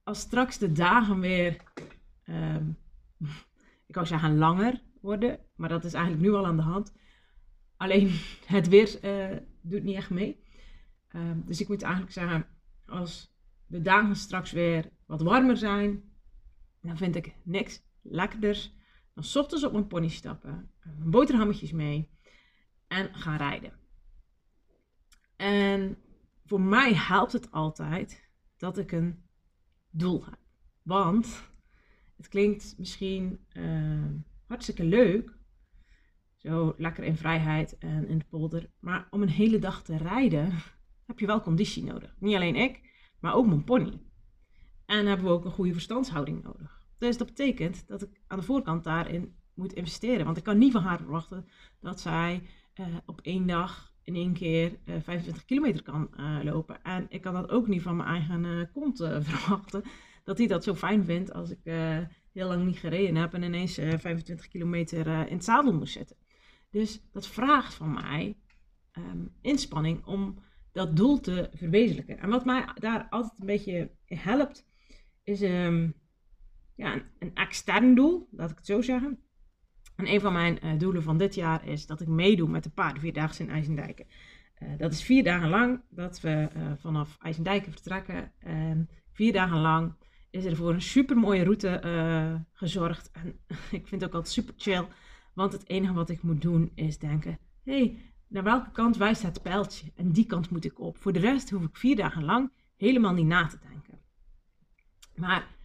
als 0.03 0.21
straks 0.21 0.59
de 0.59 0.73
dagen 0.73 1.21
weer, 1.21 1.57
um, 2.25 2.79
ik 3.89 3.95
wou 3.95 4.07
zeggen 4.07 4.39
langer 4.39 4.83
worden, 5.01 5.39
maar 5.57 5.69
dat 5.69 5.85
is 5.85 5.95
eigenlijk 5.95 6.25
nu 6.25 6.33
al 6.33 6.47
aan 6.47 6.57
de 6.57 6.63
hand. 6.63 6.95
Alleen 7.77 8.11
het 8.47 8.69
weer 8.69 9.05
uh, 9.05 9.37
doet 9.61 9.83
niet 9.83 9.97
echt 9.97 10.11
mee. 10.11 10.45
Um, 11.13 11.43
dus 11.47 11.61
ik 11.61 11.69
moet 11.69 11.83
eigenlijk 11.83 12.13
zeggen, 12.13 12.47
als 12.87 13.35
de 13.67 13.83
dagen 13.83 14.17
straks 14.17 14.53
weer 14.53 14.91
wat 15.07 15.23
warmer 15.23 15.57
zijn, 15.57 16.03
dan 16.81 16.97
vind 16.97 17.17
ik 17.17 17.35
niks 17.43 17.83
lekkerders 18.03 18.75
dan 19.17 19.43
ochtends 19.43 19.65
op 19.65 19.73
mijn 19.73 19.87
pony 19.87 20.09
stappen, 20.09 20.71
boterhammetjes 20.99 21.73
mee 21.73 22.09
en 22.89 23.15
gaan 23.15 23.37
rijden. 23.37 23.73
En 25.37 25.99
voor 26.45 26.61
mij 26.61 26.95
helpt 26.95 27.33
het 27.33 27.51
altijd 27.51 28.31
dat 28.57 28.79
ik 28.79 28.93
een 28.93 29.25
doel 29.91 30.25
heb. 30.25 30.39
Want 30.83 31.51
het 32.17 32.29
klinkt 32.29 32.75
misschien 32.79 33.47
uh, 33.53 34.05
hartstikke 34.47 34.85
leuk, 34.85 35.37
zo 36.37 36.75
lekker 36.77 37.05
in 37.05 37.17
vrijheid 37.17 37.79
en 37.79 38.09
in 38.09 38.19
de 38.19 38.25
polder. 38.25 38.71
Maar 38.79 39.07
om 39.11 39.23
een 39.23 39.29
hele 39.29 39.59
dag 39.59 39.83
te 39.83 39.97
rijden 39.97 40.53
heb 41.07 41.19
je 41.19 41.27
wel 41.27 41.41
conditie 41.41 41.85
nodig. 41.85 42.17
Niet 42.19 42.35
alleen 42.35 42.57
ik, 42.57 42.81
maar 43.21 43.35
ook 43.35 43.47
mijn 43.47 43.65
pony. 43.65 44.01
En 44.87 45.07
hebben 45.07 45.27
we 45.27 45.33
ook 45.33 45.45
een 45.45 45.51
goede 45.51 45.73
verstandshouding 45.73 46.43
nodig. 46.43 46.76
Dus 46.99 47.17
dat 47.17 47.27
betekent 47.27 47.89
dat 47.89 48.03
ik 48.03 48.21
aan 48.27 48.39
de 48.39 48.45
voorkant 48.45 48.85
daarin 48.85 49.35
moet 49.55 49.73
investeren. 49.73 50.25
Want 50.25 50.37
ik 50.37 50.43
kan 50.45 50.59
niet 50.59 50.73
van 50.73 50.83
haar 50.83 50.99
verwachten 50.99 51.49
dat 51.81 52.01
zij 52.01 52.43
uh, 52.81 52.87
op 53.07 53.21
één 53.21 53.47
dag 53.47 53.95
in 54.03 54.15
één 54.15 54.33
keer 54.33 54.79
uh, 54.85 54.95
eh, 54.95 55.03
25 55.03 55.45
kilometer 55.45 55.83
kan 55.83 56.11
uh, 56.17 56.39
lopen. 56.43 56.83
En 56.83 57.07
ik 57.09 57.21
kan 57.21 57.35
dat 57.35 57.51
ook 57.51 57.67
niet 57.67 57.83
van 57.83 57.97
mijn 57.97 58.09
eigen 58.09 58.71
kont 58.73 58.97
verwachten. 59.29 59.83
Dat 60.25 60.39
hij 60.39 60.47
dat 60.47 60.65
zo 60.65 60.75
fijn 60.75 61.05
vindt 61.05 61.33
als 61.33 61.51
ik 61.51 61.61
heel 62.33 62.49
lang 62.49 62.65
niet 62.65 62.79
gereden 62.79 63.17
heb 63.17 63.35
en 63.35 63.43
ineens 63.43 63.75
25 63.75 64.49
kilometer 64.49 65.07
in 65.07 65.37
het 65.37 65.45
zadel 65.45 65.73
moet 65.73 65.89
zitten. 65.89 66.17
Dus 66.71 67.03
dat 67.13 67.27
vraagt 67.27 67.75
van 67.75 67.93
mij 67.93 68.37
um, 68.99 69.33
inspanning 69.41 70.05
om 70.05 70.39
dat 70.73 70.97
doel 70.97 71.21
te 71.21 71.51
verwezenlijken. 71.53 72.19
En 72.19 72.31
wat 72.31 72.45
mij 72.45 72.69
daar 72.75 73.07
altijd 73.11 73.41
een 73.41 73.47
beetje 73.47 73.91
helpt, 74.05 74.67
is 75.23 75.43
um, 75.43 75.95
ja, 76.77 77.03
een, 77.19 77.35
extern 77.35 77.95
doel, 77.95 78.29
laat 78.31 78.51
ik 78.51 78.57
het 78.57 78.67
zo 78.67 78.83
zeggen. 78.83 79.19
En 79.97 80.13
een 80.13 80.21
van 80.21 80.33
mijn 80.33 80.59
uh, 80.65 80.79
doelen 80.79 81.03
van 81.03 81.19
dit 81.19 81.35
jaar 81.35 81.67
is 81.67 81.87
dat 81.87 82.01
ik 82.01 82.09
meedoe 82.09 82.49
met 82.49 82.63
de 82.63 82.71
paardenvierdaagse 82.71 83.43
in 83.43 83.51
IJsendijken. 83.51 84.07
Uh, 84.63 84.69
dat 84.79 84.93
is 84.93 85.03
vier 85.03 85.25
dagen 85.25 85.49
lang 85.49 85.81
dat 85.91 86.21
we 86.21 86.49
uh, 86.57 86.73
vanaf 86.79 87.17
IJsendijken 87.21 87.73
vertrekken. 87.73 88.33
En 88.39 88.89
vier 89.13 89.33
dagen 89.33 89.59
lang 89.59 89.95
is 90.31 90.45
er 90.45 90.57
voor 90.57 90.73
een 90.73 90.83
super 90.83 91.17
mooie 91.17 91.43
route 91.43 92.45
gezorgd. 92.53 93.11
En 93.11 93.39
ik 93.79 93.87
vind 93.87 93.91
het 93.91 94.05
ook 94.05 94.15
altijd 94.15 94.35
super 94.35 94.55
chill, 94.57 94.87
want 95.35 95.53
het 95.53 95.69
enige 95.69 95.93
wat 95.93 96.11
ik 96.11 96.23
moet 96.23 96.43
doen 96.43 96.73
is 96.75 96.99
denken: 96.99 97.39
hey, 97.65 97.99
naar 98.29 98.43
welke 98.43 98.71
kant 98.71 98.97
wijst 98.97 99.23
het 99.23 99.43
pijltje? 99.43 99.93
En 99.95 100.13
die 100.13 100.27
kant 100.27 100.51
moet 100.51 100.65
ik 100.65 100.81
op. 100.81 100.99
Voor 100.99 101.13
de 101.13 101.19
rest 101.19 101.51
hoef 101.51 101.63
ik 101.63 101.77
vier 101.77 101.97
dagen 101.97 102.25
lang 102.25 102.53
helemaal 102.77 103.13
niet 103.13 103.27
na 103.27 103.47
te 103.47 103.59
denken. 103.59 104.01
Maar 105.15 105.56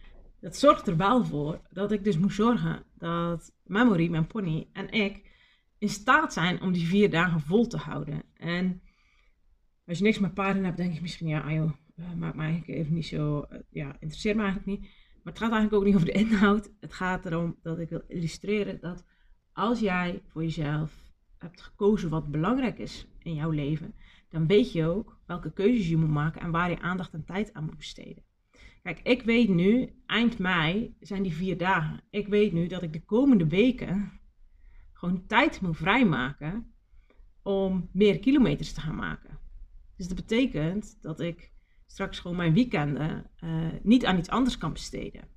dat 0.42 0.56
zorgt 0.56 0.86
er 0.86 0.96
wel 0.96 1.24
voor 1.24 1.60
dat 1.70 1.92
ik 1.92 2.04
dus 2.04 2.18
moet 2.18 2.32
zorgen 2.32 2.84
dat 2.94 3.54
Memory, 3.64 4.08
mijn 4.08 4.26
pony 4.26 4.68
en 4.72 4.90
ik 4.90 5.30
in 5.78 5.88
staat 5.88 6.32
zijn 6.32 6.60
om 6.60 6.72
die 6.72 6.86
vier 6.86 7.10
dagen 7.10 7.40
vol 7.40 7.66
te 7.66 7.76
houden. 7.76 8.22
En 8.34 8.82
als 9.86 9.98
je 9.98 10.04
niks 10.04 10.18
met 10.18 10.34
paarden 10.34 10.64
hebt, 10.64 10.76
denk 10.76 10.94
je 10.94 11.00
misschien, 11.00 11.28
ja, 11.28 11.52
joh, 11.52 11.72
uh, 11.96 12.12
maakt 12.12 12.36
me 12.36 12.42
eigenlijk 12.42 12.78
even 12.78 12.94
niet 12.94 13.06
zo, 13.06 13.46
uh, 13.50 13.58
ja, 13.70 13.92
interesseert 13.92 14.36
me 14.36 14.42
eigenlijk 14.42 14.80
niet. 14.80 14.90
Maar 15.22 15.32
het 15.32 15.42
gaat 15.42 15.52
eigenlijk 15.52 15.72
ook 15.72 15.84
niet 15.84 15.94
over 15.94 16.06
de 16.06 16.20
inhoud. 16.30 16.70
Het 16.80 16.92
gaat 16.92 17.26
erom 17.26 17.58
dat 17.62 17.78
ik 17.78 17.88
wil 17.88 18.02
illustreren 18.08 18.80
dat 18.80 19.04
als 19.52 19.80
jij 19.80 20.22
voor 20.26 20.42
jezelf 20.42 21.12
hebt 21.38 21.60
gekozen 21.60 22.10
wat 22.10 22.30
belangrijk 22.30 22.78
is 22.78 23.06
in 23.18 23.34
jouw 23.34 23.50
leven, 23.50 23.94
dan 24.28 24.46
weet 24.46 24.72
je 24.72 24.86
ook 24.86 25.18
welke 25.26 25.52
keuzes 25.52 25.88
je 25.88 25.96
moet 25.96 26.10
maken 26.10 26.40
en 26.40 26.50
waar 26.50 26.70
je 26.70 26.80
aandacht 26.80 27.12
en 27.12 27.24
tijd 27.24 27.52
aan 27.52 27.64
moet 27.64 27.76
besteden. 27.76 28.24
Kijk, 28.82 29.00
ik 29.02 29.22
weet 29.22 29.48
nu, 29.48 30.02
eind 30.06 30.38
mei 30.38 30.96
zijn 31.00 31.22
die 31.22 31.34
vier 31.34 31.58
dagen. 31.58 32.00
Ik 32.10 32.28
weet 32.28 32.52
nu 32.52 32.66
dat 32.66 32.82
ik 32.82 32.92
de 32.92 33.04
komende 33.04 33.46
weken 33.46 34.20
gewoon 34.92 35.26
tijd 35.26 35.60
moet 35.60 35.76
vrijmaken 35.76 36.74
om 37.42 37.88
meer 37.92 38.18
kilometers 38.18 38.72
te 38.72 38.80
gaan 38.80 38.96
maken. 38.96 39.38
Dus 39.96 40.08
dat 40.08 40.16
betekent 40.16 41.02
dat 41.02 41.20
ik 41.20 41.52
straks 41.86 42.18
gewoon 42.18 42.36
mijn 42.36 42.54
weekenden 42.54 43.30
uh, 43.44 43.68
niet 43.82 44.04
aan 44.04 44.18
iets 44.18 44.28
anders 44.28 44.58
kan 44.58 44.72
besteden. 44.72 45.28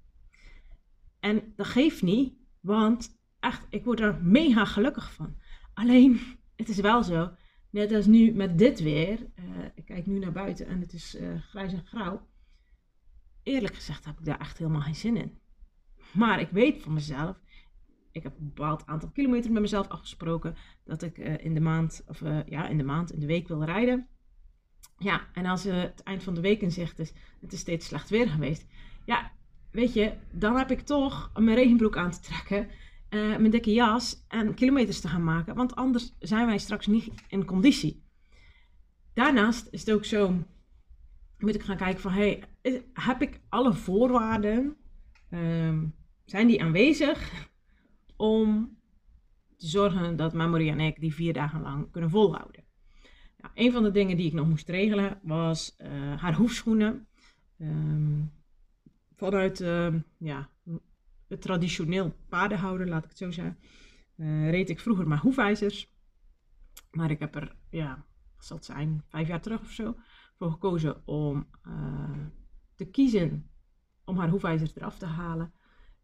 En 1.19 1.53
dat 1.55 1.67
geeft 1.67 2.01
niet, 2.01 2.33
want 2.59 3.19
echt, 3.39 3.65
ik 3.69 3.83
word 3.83 3.99
er 3.99 4.23
mega 4.23 4.65
gelukkig 4.65 5.13
van. 5.13 5.35
Alleen, 5.73 6.19
het 6.55 6.69
is 6.69 6.79
wel 6.79 7.03
zo, 7.03 7.31
net 7.69 7.91
als 7.91 8.05
nu 8.05 8.31
met 8.31 8.57
dit 8.57 8.79
weer, 8.79 9.19
uh, 9.19 9.45
ik 9.75 9.85
kijk 9.85 10.05
nu 10.05 10.19
naar 10.19 10.31
buiten 10.31 10.67
en 10.67 10.79
het 10.79 10.93
is 10.93 11.15
uh, 11.15 11.41
grijs 11.41 11.73
en 11.73 11.85
grauw. 11.85 12.27
Eerlijk 13.45 13.75
gezegd 13.75 14.05
heb 14.05 14.19
ik 14.19 14.25
daar 14.25 14.39
echt 14.39 14.57
helemaal 14.57 14.81
geen 14.81 14.95
zin 14.95 15.17
in. 15.17 15.39
Maar 16.11 16.39
ik 16.39 16.49
weet 16.49 16.81
van 16.81 16.93
mezelf, 16.93 17.39
ik 18.11 18.23
heb 18.23 18.37
een 18.37 18.45
bepaald 18.53 18.85
aantal 18.85 19.09
kilometer 19.09 19.51
met 19.51 19.61
mezelf 19.61 19.87
afgesproken 19.87 20.55
dat 20.83 21.01
ik 21.01 21.17
uh, 21.17 21.37
in 21.37 21.53
de 21.53 21.59
maand, 21.59 22.03
of 22.07 22.19
ja, 22.45 22.67
in 22.67 22.77
de 22.77 22.83
maand, 22.83 23.11
in 23.11 23.19
de 23.19 23.25
week 23.25 23.47
wil 23.47 23.63
rijden. 23.63 24.07
Ja, 24.97 25.27
en 25.33 25.45
als 25.45 25.63
het 25.63 26.03
eind 26.03 26.23
van 26.23 26.33
de 26.33 26.41
week 26.41 26.61
in 26.61 26.71
zicht 26.71 26.99
is, 26.99 27.13
het 27.41 27.53
is 27.53 27.59
steeds 27.59 27.85
slecht 27.85 28.09
weer 28.09 28.29
geweest. 28.29 28.65
Ja, 29.05 29.31
weet 29.71 29.93
je, 29.93 30.13
dan 30.31 30.57
heb 30.57 30.71
ik 30.71 30.81
toch 30.81 31.31
mijn 31.33 31.55
regenbroek 31.57 31.97
aan 31.97 32.11
te 32.11 32.19
trekken 32.19 32.69
mijn 33.09 33.49
dikke 33.49 33.73
jas 33.73 34.25
en 34.27 34.53
kilometers 34.53 34.99
te 34.99 35.07
gaan 35.07 35.23
maken. 35.23 35.55
Want 35.55 35.75
anders 35.75 36.15
zijn 36.19 36.45
wij 36.45 36.57
straks 36.57 36.87
niet 36.87 37.11
in 37.27 37.45
conditie. 37.45 38.03
Daarnaast 39.13 39.67
is 39.71 39.79
het 39.79 39.91
ook 39.91 40.05
zo, 40.05 40.43
moet 41.37 41.55
ik 41.55 41.63
gaan 41.63 41.77
kijken 41.77 42.01
van, 42.01 42.11
hey, 42.11 42.43
heb 42.93 43.21
ik 43.21 43.39
alle 43.49 43.73
voorwaarden, 43.73 44.75
um, 45.29 45.95
zijn 46.25 46.47
die 46.47 46.63
aanwezig 46.63 47.49
om 48.15 48.77
te 49.55 49.67
zorgen 49.67 50.15
dat 50.15 50.33
Mamorie 50.33 50.71
en 50.71 50.79
ik 50.79 50.99
die 50.99 51.13
vier 51.13 51.33
dagen 51.33 51.61
lang 51.61 51.91
kunnen 51.91 52.09
volhouden. 52.09 52.63
Nou, 53.37 53.53
een 53.53 53.71
van 53.71 53.83
de 53.83 53.91
dingen 53.91 54.17
die 54.17 54.25
ik 54.25 54.33
nog 54.33 54.47
moest 54.47 54.69
regelen 54.69 55.19
was 55.23 55.75
uh, 55.77 56.21
haar 56.21 56.35
hoefschoenen. 56.35 57.07
Um, 57.57 58.31
vanuit, 59.15 59.59
uh, 59.59 59.93
ja, 60.17 60.49
het 61.27 61.41
traditioneel 61.41 62.15
paardenhouden, 62.29 62.87
laat 62.87 63.03
ik 63.03 63.09
het 63.09 63.17
zo 63.17 63.31
zeggen, 63.31 63.57
uh, 64.15 64.49
reed 64.49 64.69
ik 64.69 64.79
vroeger 64.79 65.07
maar 65.07 65.19
hoefijzers. 65.19 65.93
Maar 66.91 67.11
ik 67.11 67.19
heb 67.19 67.35
er, 67.35 67.55
ja, 67.69 68.05
zal 68.39 68.57
het 68.57 68.65
zijn, 68.65 69.03
vijf 69.07 69.27
jaar 69.27 69.41
terug 69.41 69.61
of 69.61 69.71
zo, 69.71 69.95
voor 70.37 70.51
gekozen 70.51 71.07
om 71.07 71.47
uh, 71.67 72.27
te 72.75 72.85
kiezen 72.85 73.49
om 74.05 74.17
haar 74.17 74.29
hoefijzers 74.29 74.75
eraf 74.75 74.97
te 74.97 75.05
halen. 75.05 75.53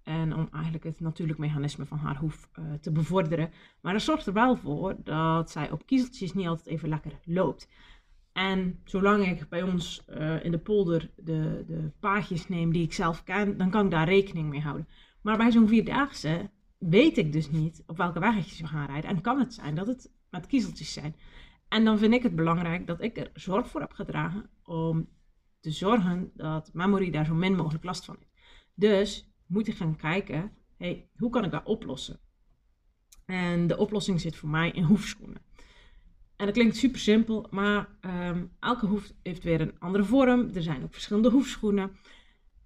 En 0.04 0.36
om 0.36 0.50
eigenlijk 0.51 0.84
het 0.84 1.00
natuurlijk 1.00 1.40
mechanisme 1.40 1.86
van 1.86 1.98
haar 1.98 2.18
hoef 2.18 2.50
uh, 2.60 2.74
te 2.74 2.92
bevorderen. 2.92 3.51
Maar 3.82 3.94
dat 3.94 4.01
zorgt 4.01 4.25
er 4.25 4.34
wel 4.34 4.56
voor 4.56 4.96
dat 5.04 5.51
zij 5.51 5.72
op 5.72 5.86
kiezeltjes 5.86 6.34
niet 6.34 6.48
altijd 6.48 6.68
even 6.68 6.90
lekker 6.90 7.20
loopt. 7.25 7.70
En 8.32 8.80
zolang 8.84 9.28
ik 9.28 9.50
bij 9.50 9.63
ons 9.63 10.06
uh, 10.10 10.44
in 10.44 10.51
de 10.51 10.60
polder 10.60 11.12
de, 11.16 11.63
de 11.68 11.92
neem 12.48 12.72
die 12.74 12.84
ik 12.84 12.94
zelf 12.94 13.24
ken, 13.24 13.58
dan 13.58 13.70
kan 13.70 13.86
ik 13.86 13.92
daar 13.92 14.08
rekening 14.08 14.50
mee 14.50 14.62
houden. 14.62 14.88
Maar 15.22 15.38
bij 15.38 15.51
zo'n 15.51 15.68
vierdaagse 15.68 16.50
weet 16.78 17.18
ik 17.18 17.32
dus 17.32 17.50
niet 17.50 17.84
op 17.88 17.98
welke 17.98 18.20
weggetjes 18.20 18.62
we 18.62 18.68
gaan 18.68 18.86
rijden. 18.86 19.10
En 19.10 19.22
kan 19.22 19.40
het 19.40 19.54
zijn 19.54 19.75
dat 19.75 19.88
het 19.88 20.12
met 20.30 20.48
kiezeltjes 20.48 20.94
zijn. 20.94 21.16
En 21.68 21.86
dan 21.86 21.98
vind 21.98 22.13
ik 22.13 22.24
het 22.24 22.36
belangrijk 22.36 22.88
dat 22.88 23.01
ik 23.01 23.18
er 23.18 23.32
zorg 23.34 23.68
voor 23.68 23.82
heb 23.82 23.92
gedragen 23.92 24.50
om 24.63 25.10
te 25.62 25.72
zorgen 25.72 26.32
dat 26.34 26.70
Memory 26.74 27.12
daar 27.12 27.25
zo 27.25 27.34
min 27.34 27.56
mogelijk 27.56 27.84
last 27.84 28.06
van 28.06 28.15
heeft. 28.20 28.32
Dus 28.74 29.34
moet 29.48 29.68
ik 29.68 29.75
gaan 29.75 29.96
kijken, 29.96 30.51
hey, 30.77 31.10
hoe 31.18 31.30
kan 31.30 31.44
ik 31.44 31.51
dat 31.51 31.65
oplossen? 31.65 32.20
En 33.25 33.68
de 33.68 33.77
oplossing 33.77 34.22
zit 34.22 34.36
voor 34.36 34.50
mij 34.50 34.72
in 34.72 34.84
hoefschoenen. 34.84 35.41
En 36.36 36.46
dat 36.46 36.56
klinkt 36.56 36.75
super 36.75 37.00
simpel, 37.00 37.48
maar 37.50 37.89
um, 38.01 38.51
elke 38.60 38.86
hoef 38.86 39.12
heeft 39.24 39.44
weer 39.44 39.62
een 39.62 39.80
andere 39.80 40.03
vorm. 40.03 40.50
Er 40.53 40.63
zijn 40.63 40.84
ook 40.84 40.94
verschillende 40.94 41.30
hoefschoenen. 41.30 41.91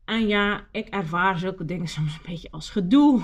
En 0.05 0.27
ja, 0.27 0.67
ik 0.71 0.87
ervaar 0.87 1.39
zulke 1.39 1.65
dingen 1.65 1.87
soms 1.87 2.13
een 2.13 2.31
beetje 2.31 2.51
als 2.51 2.69
gedoe 2.69 3.21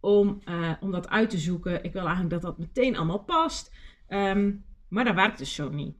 om, 0.00 0.40
uh, 0.44 0.72
om 0.80 0.90
dat 0.90 1.08
uit 1.08 1.30
te 1.30 1.38
zoeken. 1.38 1.84
Ik 1.84 1.92
wil 1.92 2.02
eigenlijk 2.02 2.30
dat 2.30 2.42
dat 2.42 2.58
meteen 2.58 2.96
allemaal 2.96 3.24
past. 3.24 3.74
Um, 4.08 4.64
maar 4.88 5.04
dat 5.04 5.14
werkt 5.14 5.38
dus 5.38 5.54
zo 5.54 5.68
niet. 5.68 5.96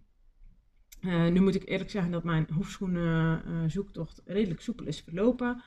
Uh, 1.07 1.29
nu 1.29 1.41
moet 1.41 1.55
ik 1.55 1.69
eerlijk 1.69 1.91
zeggen 1.91 2.13
dat 2.13 2.25
mijn 2.25 2.47
hoefschoenen 2.55 3.43
uh, 3.47 3.63
zoektocht 3.67 4.23
redelijk 4.25 4.61
soepel 4.61 4.87
is 4.87 5.01
verlopen. 5.01 5.63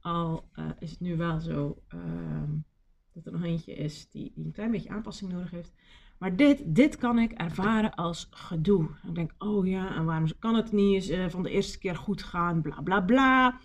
Al 0.00 0.48
is 0.78 0.90
het 0.90 1.00
nu 1.00 1.16
wel 1.16 1.40
zo 1.40 1.82
ehm, 1.88 2.50
dat 3.12 3.26
er 3.26 3.32
nog 3.32 3.42
eentje 3.42 3.74
is 3.74 4.10
die, 4.10 4.32
die 4.34 4.44
een 4.44 4.52
klein 4.52 4.70
beetje 4.70 4.90
aanpassing 4.90 5.32
nodig 5.32 5.50
heeft. 5.50 5.72
Maar 6.18 6.36
dit, 6.36 6.62
dit 6.66 6.96
kan 6.96 7.18
ik 7.18 7.32
ervaren 7.32 7.94
als 7.94 8.28
gedoe. 8.30 8.88
Ik 9.06 9.14
denk, 9.14 9.32
oh 9.38 9.66
ja, 9.66 9.94
en 9.94 10.04
waarom 10.04 10.26
kan 10.38 10.54
het 10.54 10.72
niet 10.72 11.08
eens 11.08 11.32
van 11.32 11.42
de 11.42 11.50
eerste 11.50 11.78
keer 11.78 11.96
goed 11.96 12.22
gaan, 12.22 12.62
bla 12.62 12.80
bla 12.80 13.00
bla. 13.00 13.60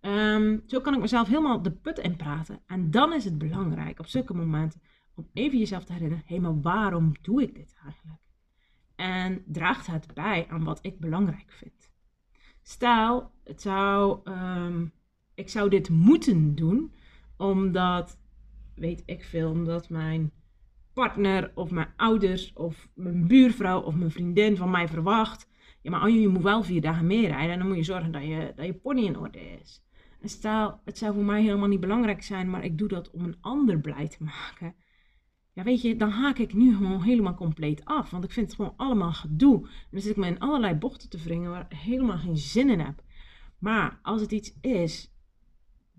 Um, 0.00 0.62
zo 0.66 0.80
kan 0.80 0.94
ik 0.94 1.00
mezelf 1.00 1.28
helemaal 1.28 1.62
de 1.62 1.70
put 1.70 1.98
in 1.98 2.16
praten. 2.16 2.60
En 2.66 2.90
dan 2.90 3.12
is 3.12 3.24
het 3.24 3.38
belangrijk 3.38 3.98
op 3.98 4.06
zulke 4.06 4.34
momenten 4.34 4.80
om 5.14 5.28
even 5.32 5.58
jezelf 5.58 5.84
te 5.84 5.92
herinneren, 5.92 6.24
hé, 6.26 6.38
maar 6.38 6.60
waarom 6.60 7.12
doe 7.22 7.42
ik 7.42 7.54
dit 7.54 7.74
eigenlijk? 7.84 8.19
En 9.00 9.42
draagt 9.46 9.86
het 9.86 10.14
bij 10.14 10.46
aan 10.48 10.64
wat 10.64 10.78
ik 10.82 10.98
belangrijk 10.98 11.52
vind? 11.52 11.90
Stel, 12.62 13.30
het 13.44 13.60
zou, 13.60 14.20
um, 14.24 14.92
ik 15.34 15.48
zou 15.48 15.70
dit 15.70 15.88
moeten 15.88 16.54
doen, 16.54 16.92
omdat, 17.36 18.18
weet 18.74 19.02
ik 19.06 19.24
veel, 19.24 19.50
omdat 19.50 19.88
mijn 19.88 20.32
partner 20.92 21.52
of 21.54 21.70
mijn 21.70 21.92
ouders 21.96 22.52
of 22.52 22.88
mijn 22.94 23.26
buurvrouw 23.26 23.80
of 23.80 23.94
mijn 23.94 24.10
vriendin 24.10 24.56
van 24.56 24.70
mij 24.70 24.88
verwacht. 24.88 25.48
Ja, 25.82 25.90
maar 25.90 26.10
je 26.10 26.28
moet 26.28 26.42
wel 26.42 26.62
vier 26.62 26.80
dagen 26.80 27.06
meer 27.06 27.28
rijden 27.28 27.52
en 27.52 27.58
dan 27.58 27.68
moet 27.68 27.76
je 27.76 27.82
zorgen 27.82 28.12
dat 28.12 28.22
je, 28.22 28.52
dat 28.56 28.66
je 28.66 28.74
pony 28.74 29.04
in 29.04 29.18
orde 29.18 29.58
is. 29.60 29.82
En 30.20 30.28
stel, 30.28 30.80
het 30.84 30.98
zou 30.98 31.14
voor 31.14 31.24
mij 31.24 31.42
helemaal 31.42 31.68
niet 31.68 31.80
belangrijk 31.80 32.22
zijn, 32.22 32.50
maar 32.50 32.64
ik 32.64 32.78
doe 32.78 32.88
dat 32.88 33.10
om 33.10 33.24
een 33.24 33.38
ander 33.40 33.80
blij 33.80 34.08
te 34.08 34.24
maken. 34.24 34.74
Ja, 35.52 35.62
weet 35.62 35.82
je, 35.82 35.96
dan 35.96 36.10
haak 36.10 36.38
ik 36.38 36.54
nu 36.54 36.76
gewoon 36.76 37.02
helemaal 37.02 37.34
compleet 37.34 37.84
af. 37.84 38.10
Want 38.10 38.24
ik 38.24 38.32
vind 38.32 38.46
het 38.46 38.56
gewoon 38.56 38.74
allemaal 38.76 39.12
gedoe. 39.12 39.56
En 39.66 39.88
dan 39.90 40.00
zit 40.00 40.10
ik 40.10 40.16
me 40.16 40.26
in 40.26 40.38
allerlei 40.38 40.74
bochten 40.74 41.08
te 41.08 41.18
wringen 41.18 41.50
waar 41.50 41.66
ik 41.70 41.78
helemaal 41.78 42.18
geen 42.18 42.36
zin 42.36 42.70
in 42.70 42.80
heb. 42.80 43.02
Maar 43.58 43.98
als 44.02 44.20
het 44.20 44.32
iets 44.32 44.58
is 44.60 45.14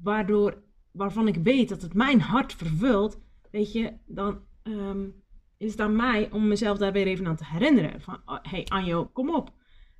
waardoor, 0.01 0.63
waarvan 0.91 1.27
ik 1.27 1.35
weet 1.35 1.69
dat 1.69 1.81
het 1.81 1.93
mijn 1.93 2.21
hart 2.21 2.53
vervult, 2.53 3.19
weet 3.51 3.71
je, 3.71 3.93
dan 4.05 4.39
um, 4.63 5.23
is 5.57 5.71
het 5.71 5.81
aan 5.81 5.95
mij 5.95 6.31
om 6.31 6.47
mezelf 6.47 6.77
daar 6.77 6.91
weer 6.91 7.07
even 7.07 7.27
aan 7.27 7.35
te 7.35 7.45
herinneren. 7.45 8.01
Van, 8.01 8.21
oh, 8.25 8.37
hey 8.41 8.65
Anjo, 8.65 9.05
kom 9.05 9.35
op. 9.35 9.53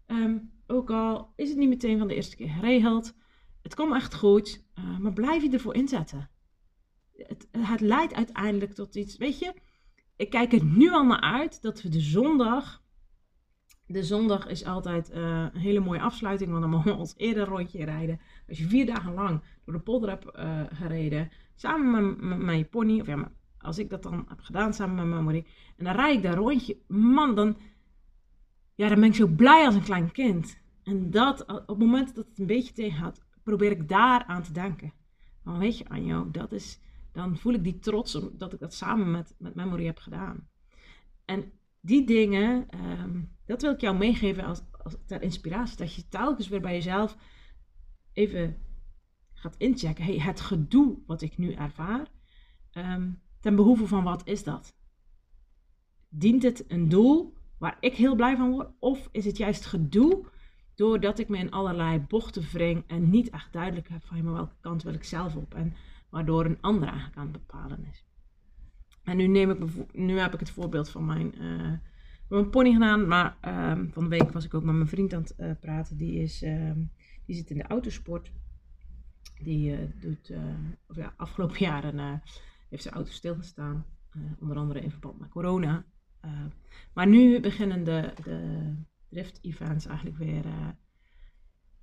Um, 0.07 0.51
ook 0.67 0.89
al 0.89 1.33
is 1.35 1.49
het 1.49 1.57
niet 1.57 1.69
meteen 1.69 1.97
van 1.97 2.07
de 2.07 2.15
eerste 2.15 2.35
keer 2.35 2.49
geregeld. 2.49 3.15
Het 3.61 3.75
komt 3.75 3.93
echt 3.93 4.15
goed. 4.15 4.63
Uh, 4.79 4.97
maar 4.97 5.13
blijf 5.13 5.43
je 5.43 5.49
ervoor 5.49 5.73
inzetten. 5.73 6.29
Het, 7.27 7.47
het 7.57 7.81
leidt 7.81 8.13
uiteindelijk 8.13 8.73
tot 8.73 8.95
iets. 8.95 9.17
Weet 9.17 9.39
je, 9.39 9.53
ik 10.15 10.29
kijk 10.29 10.53
er 10.53 10.63
nu 10.63 10.91
al 10.91 11.05
naar 11.05 11.21
uit 11.21 11.61
dat 11.61 11.81
we 11.81 11.89
de 11.89 11.99
zondag. 11.99 12.81
De 13.85 14.03
zondag 14.03 14.47
is 14.47 14.65
altijd 14.65 15.11
uh, 15.11 15.47
een 15.53 15.59
hele 15.59 15.79
mooie 15.79 16.01
afsluiting, 16.01 16.49
want 16.49 16.61
dan 16.61 16.71
mogen 16.71 16.91
we 16.91 16.97
ons 16.97 17.13
eerder 17.17 17.47
rondje 17.47 17.85
rijden. 17.85 18.19
Als 18.47 18.57
je 18.57 18.67
vier 18.67 18.85
dagen 18.85 19.13
lang 19.13 19.41
door 19.65 19.73
de 19.73 19.79
polder 19.79 20.09
hebt 20.09 20.25
uh, 20.25 20.61
gereden, 20.71 21.31
samen 21.55 22.45
met, 22.45 22.57
je 22.57 22.65
pony, 22.65 22.99
of 22.99 23.07
ja, 23.07 23.31
als 23.57 23.77
ik 23.77 23.89
dat 23.89 24.03
dan 24.03 24.25
heb 24.27 24.39
gedaan 24.39 24.73
samen 24.73 24.95
met 24.95 25.05
mijn 25.05 25.23
moeder. 25.23 25.45
En 25.77 25.85
dan 25.85 25.95
rijd 25.95 26.15
ik 26.15 26.23
daar 26.23 26.35
rondje. 26.35 26.77
Man, 26.87 27.35
dan, 27.35 27.57
ja, 28.75 28.87
dan 28.87 28.99
ben 28.99 29.09
ik 29.09 29.15
zo 29.15 29.27
blij 29.27 29.65
als 29.65 29.75
een 29.75 29.83
klein 29.83 30.11
kind. 30.11 30.57
En 30.83 31.11
dat, 31.11 31.45
op 31.45 31.67
het 31.67 31.77
moment 31.77 32.15
dat 32.15 32.25
het 32.27 32.39
een 32.39 32.45
beetje 32.45 32.73
tegenhoudt, 32.73 33.25
probeer 33.43 33.71
ik 33.71 33.89
daar 33.89 34.23
aan 34.23 34.43
te 34.43 34.53
denken. 34.53 34.93
Dan 35.43 35.57
weet 35.57 35.77
je, 35.77 35.89
Anjo, 35.89 36.31
dat 36.31 36.51
is, 36.51 36.79
dan 37.11 37.37
voel 37.37 37.53
ik 37.53 37.63
die 37.63 37.79
trots 37.79 38.15
omdat 38.15 38.53
ik 38.53 38.59
dat 38.59 38.73
samen 38.73 39.11
met, 39.11 39.35
met 39.37 39.55
Memory 39.55 39.85
heb 39.85 39.97
gedaan. 39.97 40.47
En 41.25 41.51
die 41.81 42.05
dingen, 42.05 42.69
ehm, 42.69 43.21
dat 43.45 43.61
wil 43.61 43.71
ik 43.71 43.81
jou 43.81 43.97
meegeven 43.97 44.45
als, 44.45 44.61
als 44.83 44.95
ter 45.05 45.21
inspiratie. 45.21 45.77
Dat 45.77 45.95
je 45.95 46.07
telkens 46.07 46.47
weer 46.47 46.61
bij 46.61 46.73
jezelf 46.73 47.17
even 48.13 48.57
gaat 49.33 49.55
inchecken. 49.57 50.03
Hey, 50.03 50.19
het 50.19 50.41
gedoe 50.41 50.97
wat 51.05 51.21
ik 51.21 51.37
nu 51.37 51.53
ervaar, 51.53 52.07
um, 52.73 53.21
ten 53.39 53.55
behoeve 53.55 53.87
van 53.87 54.03
wat 54.03 54.27
is 54.27 54.43
dat? 54.43 54.75
Dient 56.09 56.43
het 56.43 56.63
een 56.67 56.89
doel 56.89 57.33
waar 57.57 57.77
ik 57.79 57.95
heel 57.95 58.15
blij 58.15 58.35
van 58.35 58.51
word? 58.51 58.69
Of 58.79 59.09
is 59.11 59.25
het 59.25 59.37
juist 59.37 59.65
gedoe 59.65 60.25
doordat 60.75 61.19
ik 61.19 61.29
me 61.29 61.37
in 61.37 61.51
allerlei 61.51 61.99
bochten 61.99 62.43
wring 62.51 62.83
en 62.87 63.09
niet 63.09 63.29
echt 63.29 63.53
duidelijk 63.53 63.89
heb 63.89 64.05
van 64.05 64.33
welke 64.33 64.55
kant 64.59 64.83
wil 64.83 64.93
ik 64.93 65.03
zelf 65.03 65.35
op? 65.35 65.53
En 65.53 65.73
waardoor 66.11 66.45
een 66.45 66.61
ander 66.61 66.87
eigenlijk 66.87 67.17
aan 67.17 67.27
het 67.27 67.45
bepalen 67.45 67.85
is. 67.85 68.05
En 69.03 69.17
nu, 69.17 69.27
neem 69.27 69.51
ik, 69.51 69.93
nu 69.93 70.19
heb 70.19 70.33
ik 70.33 70.39
het 70.39 70.49
voorbeeld 70.49 70.89
van 70.89 71.05
mijn, 71.05 71.41
uh, 71.41 71.71
mijn 72.29 72.49
pony 72.49 72.73
gedaan. 72.73 73.07
Maar 73.07 73.37
um, 73.71 73.91
van 73.93 74.03
de 74.03 74.09
week 74.09 74.31
was 74.31 74.45
ik 74.45 74.53
ook 74.53 74.63
met 74.63 74.75
mijn 74.75 74.87
vriend 74.87 75.13
aan 75.13 75.21
het 75.21 75.33
uh, 75.37 75.51
praten. 75.59 75.97
Die, 75.97 76.21
is, 76.21 76.43
um, 76.43 76.91
die 77.25 77.35
zit 77.35 77.49
in 77.49 77.57
de 77.57 77.67
autosport. 77.67 78.31
Die 79.43 79.71
uh, 79.71 79.89
doet, 80.01 80.33
of 80.87 80.95
ja, 80.95 81.13
afgelopen 81.17 81.59
jaren 81.69 82.21
heeft 82.69 82.83
zijn 82.83 82.93
auto 82.95 83.11
stilgestaan. 83.11 83.85
onder 84.39 84.57
andere 84.57 84.81
in 84.81 84.91
verband 84.91 85.19
met 85.19 85.29
corona. 85.29 85.85
maar 86.93 87.07
nu 87.07 87.39
beginnen 87.39 87.83
de, 87.83 88.13
de 88.23 88.73
drift-events 89.09 89.85
eigenlijk 89.85 90.17
weer, 90.17 90.45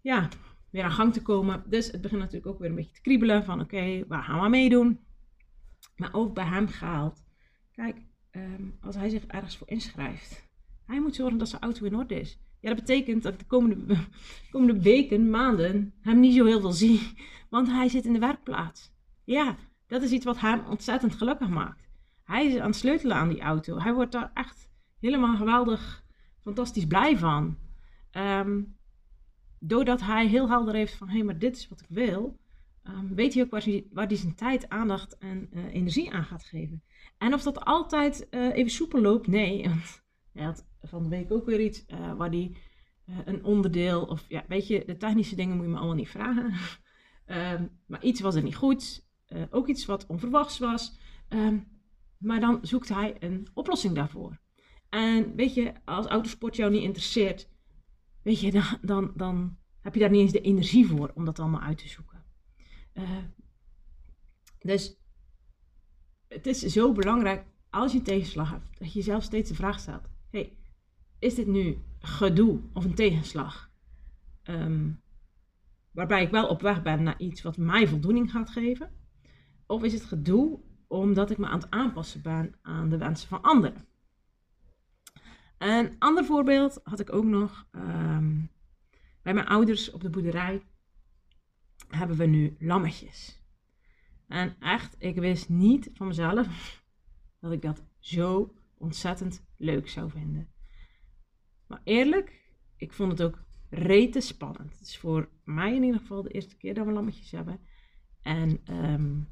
ja, 0.00 0.28
weer 0.70 0.84
aan 0.84 0.92
gang 0.92 1.12
te 1.12 1.22
komen. 1.22 1.62
Dus 1.66 1.90
het 1.90 2.00
begint 2.00 2.20
natuurlijk 2.20 2.46
ook 2.46 2.58
weer 2.58 2.68
een 2.68 2.74
beetje 2.74 2.94
te 2.94 3.00
kriebelen 3.00 3.44
van 3.44 3.60
oké, 3.60 4.04
waar 4.06 4.22
gaan 4.22 4.42
we 4.42 4.48
meedoen? 4.48 5.00
Maar 5.96 6.14
ook 6.14 6.34
bij 6.34 6.44
hem 6.44 6.68
gehaald. 6.68 7.24
Kijk, 7.72 7.96
um, 8.30 8.76
als 8.80 8.94
hij 8.94 9.08
zich 9.08 9.26
ergens 9.26 9.56
voor 9.56 9.68
inschrijft, 9.68 10.48
hij 10.86 11.00
moet 11.00 11.14
zorgen 11.14 11.38
dat 11.38 11.48
zijn 11.48 11.62
auto 11.62 11.84
in 11.84 11.96
orde 11.96 12.20
is. 12.20 12.38
Ja, 12.60 12.68
dat 12.68 12.78
betekent 12.78 13.22
dat 13.22 13.32
ik 13.32 13.38
de 13.38 13.44
komende, 13.44 13.96
komende 14.50 14.82
weken, 14.82 15.30
maanden, 15.30 15.94
hem 16.00 16.20
niet 16.20 16.34
zo 16.34 16.44
heel 16.44 16.60
veel 16.60 16.72
zie. 16.72 17.12
Want 17.50 17.68
hij 17.68 17.88
zit 17.88 18.04
in 18.04 18.12
de 18.12 18.18
werkplaats. 18.18 18.92
Ja, 19.24 19.56
dat 19.86 20.02
is 20.02 20.10
iets 20.10 20.24
wat 20.24 20.40
hem 20.40 20.64
ontzettend 20.68 21.14
gelukkig 21.14 21.48
maakt. 21.48 21.88
Hij 22.24 22.46
is 22.46 22.58
aan 22.58 22.66
het 22.66 22.76
sleutelen 22.76 23.16
aan 23.16 23.28
die 23.28 23.40
auto. 23.40 23.78
Hij 23.78 23.94
wordt 23.94 24.12
daar 24.12 24.30
echt 24.34 24.70
helemaal 25.00 25.36
geweldig, 25.36 26.04
fantastisch 26.42 26.86
blij 26.86 27.18
van. 27.18 27.56
Um, 28.12 28.77
doordat 29.60 30.00
hij 30.00 30.26
heel 30.26 30.48
helder 30.48 30.74
heeft 30.74 30.94
van, 30.94 31.08
hé, 31.08 31.14
hey, 31.14 31.22
maar 31.22 31.38
dit 31.38 31.56
is 31.56 31.68
wat 31.68 31.80
ik 31.80 31.86
wil, 31.88 32.38
um, 32.84 33.14
weet 33.14 33.34
hij 33.34 33.42
ook 33.42 33.50
waar 33.50 34.06
hij, 34.06 34.16
zijn 34.16 34.34
tijd, 34.34 34.68
aandacht 34.68 35.18
en 35.18 35.48
uh, 35.52 35.74
energie 35.74 36.12
aan 36.12 36.24
gaat 36.24 36.44
geven. 36.44 36.82
En 37.18 37.34
of 37.34 37.42
dat 37.42 37.64
altijd 37.64 38.26
uh, 38.30 38.56
even 38.56 38.70
soepel 38.70 39.00
loopt, 39.00 39.26
nee. 39.26 39.62
Want 39.68 40.02
hij 40.32 40.44
had 40.44 40.66
van 40.82 41.02
de 41.02 41.08
week 41.08 41.32
ook 41.32 41.46
weer 41.46 41.60
iets 41.60 41.84
uh, 41.88 42.14
waar 42.14 42.30
hij 42.30 42.52
een 43.24 43.44
onderdeel, 43.44 44.04
of 44.04 44.24
ja, 44.28 44.44
weet 44.48 44.66
je, 44.66 44.82
de 44.86 44.96
technische 44.96 45.36
dingen 45.36 45.56
moet 45.56 45.64
je 45.64 45.70
me 45.70 45.76
allemaal 45.76 45.94
niet 45.94 46.08
vragen. 46.08 46.54
um, 47.26 47.70
maar 47.86 48.02
iets 48.02 48.20
was 48.20 48.34
er 48.34 48.42
niet 48.42 48.56
goed, 48.56 49.06
ook 49.50 49.68
iets 49.68 49.86
wat 49.86 50.06
onverwachts 50.06 50.58
was. 50.58 50.98
Um, 51.28 51.66
maar 52.18 52.40
dan 52.40 52.58
zoekt 52.62 52.88
hij 52.88 53.16
een 53.18 53.48
oplossing 53.54 53.94
daarvoor. 53.94 54.38
En 54.88 55.34
weet 55.34 55.54
je, 55.54 55.72
als 55.84 56.06
autosport 56.06 56.56
jou 56.56 56.70
niet 56.70 56.82
interesseert, 56.82 57.48
weet 58.28 58.40
je, 58.40 58.78
dan, 58.80 59.12
dan, 59.14 59.56
heb 59.80 59.94
je 59.94 60.00
daar 60.00 60.10
niet 60.10 60.20
eens 60.20 60.32
de 60.32 60.40
energie 60.40 60.86
voor 60.86 61.12
om 61.14 61.24
dat 61.24 61.38
allemaal 61.38 61.60
uit 61.60 61.78
te 61.78 61.88
zoeken. 61.88 62.24
Uh, 62.94 63.18
dus 64.58 64.96
het 66.28 66.46
is 66.46 66.58
zo 66.58 66.92
belangrijk 66.92 67.46
als 67.70 67.92
je 67.92 68.02
tegenslag 68.02 68.50
hebt, 68.50 68.78
dat 68.78 68.92
je 68.92 68.98
jezelf 68.98 69.22
steeds 69.22 69.48
de 69.48 69.54
vraag 69.54 69.80
stelt: 69.80 70.08
hey, 70.30 70.56
is 71.18 71.34
dit 71.34 71.46
nu 71.46 71.82
gedoe 71.98 72.60
of 72.72 72.84
een 72.84 72.94
tegenslag? 72.94 73.70
Um, 74.44 75.00
waarbij 75.90 76.22
ik 76.22 76.30
wel 76.30 76.48
op 76.48 76.60
weg 76.60 76.82
ben 76.82 77.02
naar 77.02 77.20
iets 77.20 77.42
wat 77.42 77.56
mij 77.56 77.88
voldoening 77.88 78.30
gaat 78.30 78.50
geven? 78.50 78.90
Of 79.66 79.82
is 79.82 79.92
het 79.92 80.04
gedoe 80.04 80.60
omdat 80.86 81.30
ik 81.30 81.38
me 81.38 81.46
aan 81.46 81.60
het 81.60 81.70
aanpassen 81.70 82.22
ben 82.22 82.54
aan 82.62 82.88
de 82.88 82.98
wensen 82.98 83.28
van 83.28 83.42
anderen? 83.42 83.86
Een 85.58 85.96
ander 85.98 86.24
voorbeeld 86.24 86.80
had 86.82 87.00
ik 87.00 87.12
ook 87.12 87.24
nog. 87.24 87.66
Um, 87.72 88.50
bij 89.22 89.34
mijn 89.34 89.46
ouders 89.46 89.90
op 89.90 90.00
de 90.00 90.10
boerderij 90.10 90.62
hebben 91.88 92.16
we 92.16 92.26
nu 92.26 92.56
lammetjes. 92.58 93.42
En 94.26 94.56
echt, 94.60 94.96
ik 94.98 95.16
wist 95.16 95.48
niet 95.48 95.90
van 95.94 96.06
mezelf 96.06 96.82
dat 97.40 97.52
ik 97.52 97.62
dat 97.62 97.84
zo 97.98 98.54
ontzettend 98.78 99.44
leuk 99.56 99.88
zou 99.88 100.10
vinden. 100.10 100.48
Maar 101.66 101.80
eerlijk, 101.84 102.52
ik 102.76 102.92
vond 102.92 103.10
het 103.10 103.22
ook 103.22 103.44
rete 103.70 104.20
spannend. 104.20 104.78
Het 104.78 104.88
is 104.88 104.98
voor 104.98 105.28
mij 105.44 105.74
in 105.74 105.82
ieder 105.82 106.00
geval 106.00 106.22
de 106.22 106.30
eerste 106.30 106.56
keer 106.56 106.74
dat 106.74 106.86
we 106.86 106.92
lammetjes 106.92 107.30
hebben. 107.30 107.60
En 108.22 108.60
um, 108.70 109.28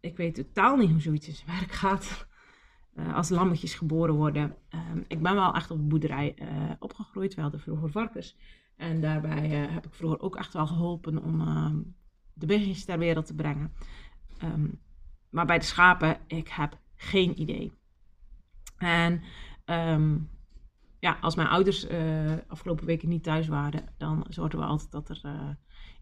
ik 0.00 0.16
weet 0.16 0.34
totaal 0.34 0.76
niet 0.76 0.90
hoe 0.90 1.00
zoiets 1.00 1.28
in 1.28 1.46
werk 1.46 1.72
gaat. 1.72 2.26
Uh, 2.98 3.14
als 3.14 3.28
lammetjes 3.28 3.74
geboren 3.74 4.14
worden. 4.14 4.56
Um, 4.70 5.04
ik 5.08 5.22
ben 5.22 5.34
wel 5.34 5.54
echt 5.54 5.70
op 5.70 5.76
de 5.76 5.84
boerderij 5.84 6.34
uh, 6.42 6.46
opgegroeid. 6.78 7.34
We 7.34 7.40
hadden 7.40 7.60
vroeger 7.60 7.90
varkens. 7.90 8.36
En 8.76 9.00
daarbij 9.00 9.62
uh, 9.62 9.74
heb 9.74 9.86
ik 9.86 9.94
vroeger 9.94 10.20
ook 10.20 10.36
echt 10.36 10.52
wel 10.52 10.66
geholpen 10.66 11.22
om 11.22 11.40
ehm, 11.40 11.76
de 12.34 12.46
beestjes 12.46 12.84
ter 12.84 12.98
wereld 12.98 13.26
te 13.26 13.34
brengen. 13.34 13.72
Um, 14.44 14.80
maar 15.30 15.46
bij 15.46 15.58
de 15.58 15.64
schapen, 15.64 16.18
ik 16.26 16.48
heb 16.48 16.78
geen 16.94 17.40
idee. 17.40 17.72
En 18.76 19.22
ja, 20.98 21.18
als 21.20 21.34
mijn 21.34 21.48
ouders 21.48 21.86
afgelopen 22.46 22.86
weken 22.86 23.08
niet 23.08 23.22
thuis 23.22 23.48
waren, 23.48 23.94
dan 23.96 24.26
zorgden 24.28 24.58
we 24.58 24.66
altijd 24.66 24.90
dat 24.90 25.08
er 25.08 25.56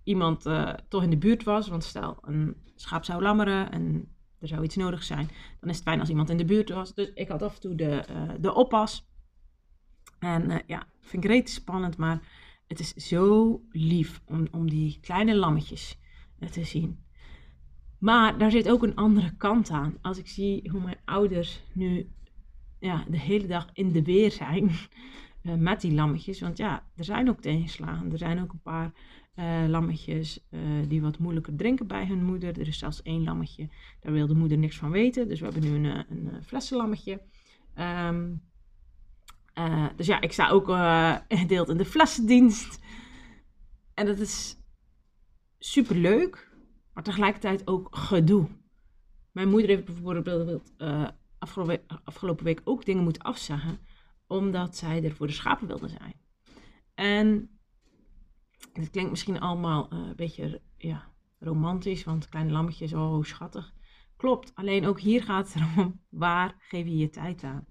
iemand 0.04 0.42
toch 0.88 1.02
in 1.02 1.10
de 1.10 1.18
buurt 1.18 1.44
was. 1.44 1.68
Want 1.68 1.84
stel, 1.84 2.18
een 2.20 2.56
schaap 2.74 3.04
zou 3.04 3.22
lammeren 3.22 3.70
en 3.70 4.15
er 4.40 4.48
zou 4.48 4.62
iets 4.62 4.76
nodig 4.76 5.02
zijn, 5.02 5.28
dan 5.60 5.70
is 5.70 5.76
het 5.76 5.84
fijn 5.84 6.00
als 6.00 6.08
iemand 6.08 6.30
in 6.30 6.36
de 6.36 6.44
buurt 6.44 6.68
was. 6.68 6.94
Dus 6.94 7.10
ik 7.14 7.28
had 7.28 7.42
af 7.42 7.54
en 7.54 7.60
toe 7.60 7.74
de, 7.74 8.04
uh, 8.10 8.30
de 8.40 8.54
oppas. 8.54 9.08
En 10.18 10.50
uh, 10.50 10.58
ja, 10.66 10.86
vind 11.00 11.24
ik 11.24 11.30
reet 11.30 11.50
spannend, 11.50 11.96
maar 11.96 12.20
het 12.66 12.80
is 12.80 12.94
zo 12.94 13.60
lief 13.70 14.20
om, 14.24 14.46
om 14.50 14.70
die 14.70 14.98
kleine 15.00 15.34
lammetjes 15.34 15.98
te 16.50 16.64
zien. 16.64 17.04
Maar 17.98 18.38
daar 18.38 18.50
zit 18.50 18.68
ook 18.68 18.82
een 18.82 18.94
andere 18.94 19.36
kant 19.36 19.70
aan. 19.70 19.98
Als 20.02 20.18
ik 20.18 20.28
zie 20.28 20.70
hoe 20.70 20.80
mijn 20.80 20.98
ouders 21.04 21.62
nu 21.72 22.10
ja, 22.78 23.04
de 23.08 23.18
hele 23.18 23.46
dag 23.46 23.70
in 23.72 23.92
de 23.92 24.02
weer 24.02 24.30
zijn 24.30 24.70
met 25.58 25.80
die 25.80 25.92
lammetjes. 25.92 26.40
Want 26.40 26.56
ja, 26.56 26.86
er 26.96 27.04
zijn 27.04 27.28
ook 27.28 27.40
tegenslagen. 27.40 28.12
Er 28.12 28.18
zijn 28.18 28.42
ook 28.42 28.52
een 28.52 28.62
paar 28.62 28.92
uh, 29.36 29.64
lammetjes 29.68 30.46
uh, 30.50 30.60
die 30.88 31.02
wat 31.02 31.18
moeilijker 31.18 31.56
drinken 31.56 31.86
bij 31.86 32.06
hun 32.06 32.24
moeder. 32.24 32.60
Er 32.60 32.66
is 32.66 32.78
zelfs 32.78 33.02
één 33.02 33.24
lammetje, 33.24 33.68
daar 34.00 34.12
wil 34.12 34.26
de 34.26 34.34
moeder 34.34 34.58
niks 34.58 34.76
van 34.76 34.90
weten. 34.90 35.28
Dus 35.28 35.40
we 35.40 35.44
hebben 35.44 35.62
nu 35.62 35.74
een, 35.74 35.84
eh, 35.84 36.02
een, 36.08 36.44
flessenlammetje. 36.44 37.20
Uh, 37.76 38.10
dus 39.96 40.06
ja, 40.06 40.20
ik 40.20 40.32
sta 40.32 40.48
ook 40.48 40.66
gedeeld 41.40 41.68
in 41.68 41.76
de 41.76 41.84
flessendienst. 41.84 42.80
En 43.94 44.06
dat 44.06 44.18
is 44.18 44.56
super 45.58 45.96
leuk, 45.96 46.50
maar 46.92 47.02
tegelijkertijd 47.02 47.66
ook 47.66 47.96
gedoe. 47.96 48.48
Mijn 49.32 49.48
moeder 49.48 49.68
heeft 49.68 49.84
bijvoorbeeld 49.84 50.62
afgelopen, 51.38 51.80
afgelopen 52.04 52.44
week 52.44 52.60
ook 52.64 52.84
dingen 52.84 53.02
moeten 53.02 53.22
afzeggen, 53.22 53.78
omdat 54.26 54.76
zij 54.76 55.04
er 55.04 55.14
voor 55.14 55.26
de 55.26 55.32
schapen 55.32 55.66
wilde 55.66 55.88
zijn. 55.88 56.14
En 56.94 57.55
het 58.76 58.90
klinkt 58.90 59.10
misschien 59.10 59.40
allemaal 59.40 59.92
uh, 59.92 59.98
een 59.98 60.16
beetje 60.16 60.60
ja, 60.76 61.08
romantisch, 61.38 62.04
want 62.04 62.28
kleine 62.28 62.52
lammetjes, 62.52 62.92
oh 62.92 63.22
schattig. 63.22 63.74
Klopt, 64.16 64.52
alleen 64.54 64.86
ook 64.86 65.00
hier 65.00 65.22
gaat 65.22 65.52
het 65.52 65.62
erom, 65.62 66.00
waar 66.24 66.54
geef 66.58 66.86
je 66.86 66.96
je 66.96 67.10
tijd 67.10 67.44
aan? 67.44 67.66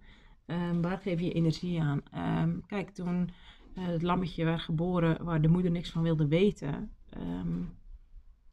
Um, 0.46 0.82
waar 0.82 0.98
geef 0.98 1.20
je 1.20 1.32
energie 1.32 1.82
aan? 1.82 2.02
Um, 2.44 2.66
kijk, 2.66 2.90
toen 2.90 3.30
uh, 3.76 3.86
het 3.86 4.02
lammetje 4.02 4.46
werd 4.46 4.62
geboren 4.62 5.24
waar 5.24 5.42
de 5.42 5.48
moeder 5.48 5.72
niks 5.72 5.90
van 5.90 6.02
wilde 6.02 6.28
weten, 6.28 6.92
um, 7.18 7.78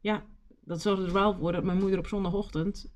ja, 0.00 0.24
dat 0.64 0.82
zorgde 0.82 1.06
er 1.06 1.12
wel 1.12 1.34
voor 1.34 1.52
dat 1.52 1.64
mijn 1.64 1.78
moeder 1.78 1.98
op 1.98 2.06
zondagochtend 2.06 2.92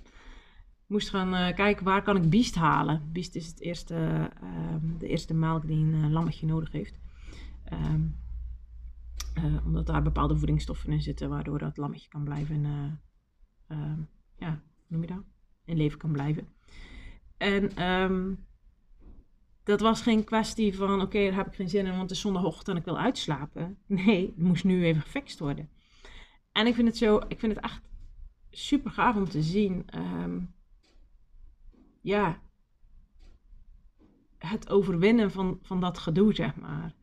moest 0.86 1.10
gaan 1.10 1.34
uh, 1.34 1.54
kijken 1.54 1.84
waar 1.84 2.02
kan 2.02 2.16
ik 2.16 2.30
biest 2.30 2.54
halen. 2.54 3.12
Biest 3.12 3.34
is 3.34 3.46
het 3.46 3.60
eerste, 3.60 4.30
de 4.98 5.06
eerste 5.06 5.34
melk 5.34 5.66
die 5.66 5.76
een 5.76 6.12
lammetje 6.12 6.46
nodig 6.46 6.72
heeft. 6.72 6.98
Uh, 9.38 9.66
omdat 9.66 9.86
daar 9.86 10.02
bepaalde 10.02 10.36
voedingsstoffen 10.36 10.92
in 10.92 11.02
zitten, 11.02 11.28
waardoor 11.28 11.58
dat 11.58 11.76
lammetje 11.76 12.08
kan 12.08 12.24
blijven, 12.24 12.64
uh, 13.68 13.98
ja, 14.36 14.50
hoe 14.50 14.86
noem 14.86 15.00
je 15.00 15.06
dat? 15.06 15.22
In 15.64 15.76
leven 15.76 15.98
kan 15.98 16.12
blijven. 16.12 16.48
En 17.36 17.82
um, 17.82 18.46
dat 19.62 19.80
was 19.80 20.02
geen 20.02 20.24
kwestie 20.24 20.76
van, 20.76 21.00
oké, 21.00 21.24
daar 21.24 21.34
heb 21.34 21.46
ik 21.46 21.54
geen 21.54 21.68
zin 21.68 21.84
in, 21.84 21.90
want 21.90 22.02
het 22.02 22.10
is 22.10 22.20
zondagochtend 22.20 22.68
en 22.68 22.76
ik 22.76 22.84
wil 22.84 22.98
uitslapen. 22.98 23.78
Nee, 23.86 24.26
het 24.26 24.38
moest 24.38 24.64
nu 24.64 24.84
even 24.84 25.02
gefixt 25.02 25.38
worden. 25.38 25.68
En 26.52 26.66
ik 26.66 26.74
vind 26.74 26.88
het 26.88 26.96
zo, 26.96 27.20
ik 27.28 27.38
vind 27.38 27.54
het 27.54 27.64
echt 27.64 27.82
super 28.50 28.90
gaaf 28.90 29.16
om 29.16 29.28
te 29.28 29.42
zien. 29.42 29.84
Um, 29.94 30.54
ja, 32.00 32.40
het 34.38 34.70
overwinnen 34.70 35.30
van, 35.30 35.58
van 35.62 35.80
dat 35.80 35.98
gedoe, 35.98 36.34
zeg 36.34 36.56
maar. 36.56 36.94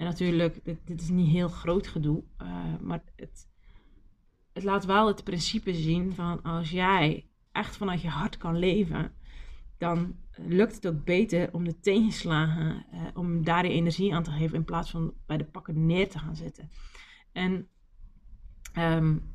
En 0.00 0.06
natuurlijk, 0.06 0.64
dit, 0.64 1.00
is 1.00 1.08
niet 1.08 1.30
heel 1.30 1.48
groot 1.48 1.86
gedoe, 1.86 2.22
uh, 2.42 2.48
maar 2.80 3.02
het, 3.16 3.48
het 4.52 4.64
laat 4.64 4.84
wel 4.84 5.06
het 5.06 5.24
principe 5.24 5.74
zien 5.74 6.14
van 6.14 6.42
als 6.42 6.70
jij 6.70 7.28
echt 7.52 7.76
vanuit 7.76 8.00
je 8.00 8.08
hart 8.08 8.36
kan 8.36 8.58
leven, 8.58 9.12
dan 9.78 10.16
lukt 10.36 10.74
het 10.74 10.86
ook 10.86 11.04
beter 11.04 11.52
om 11.52 11.64
de 11.64 11.80
tegenslagen, 11.80 12.86
uh, 12.94 13.00
om 13.14 13.44
daar 13.44 13.62
de 13.62 13.68
energie 13.68 14.14
aan 14.14 14.22
te 14.22 14.30
geven 14.30 14.56
in 14.56 14.64
plaats 14.64 14.90
van 14.90 15.14
bij 15.26 15.36
de 15.36 15.44
pakken 15.44 15.86
neer 15.86 16.08
te 16.08 16.18
gaan 16.18 16.36
zitten. 16.36 16.70
En 17.32 17.68
um, 18.78 19.34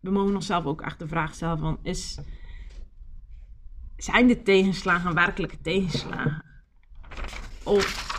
we 0.00 0.10
mogen 0.10 0.34
onszelf 0.34 0.64
ook 0.64 0.82
echt 0.82 0.98
de 0.98 1.08
vraag 1.08 1.34
stellen 1.34 1.58
van, 1.58 1.78
is, 1.82 2.20
zijn 3.96 4.26
de 4.26 4.42
tegenslagen 4.42 5.14
werkelijke 5.14 5.60
tegenslagen? 5.60 6.44
Of 7.64 8.09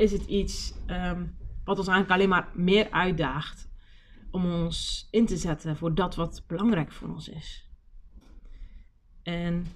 is 0.00 0.12
het 0.12 0.24
iets 0.24 0.74
um, 0.86 1.36
wat 1.64 1.78
ons 1.78 1.88
eigenlijk 1.88 2.10
alleen 2.10 2.28
maar 2.28 2.48
meer 2.54 2.90
uitdaagt 2.90 3.68
om 4.30 4.44
ons 4.44 5.08
in 5.10 5.26
te 5.26 5.36
zetten 5.36 5.76
voor 5.76 5.94
dat 5.94 6.14
wat 6.14 6.44
belangrijk 6.46 6.92
voor 6.92 7.08
ons 7.08 7.28
is? 7.28 7.68
En 9.22 9.66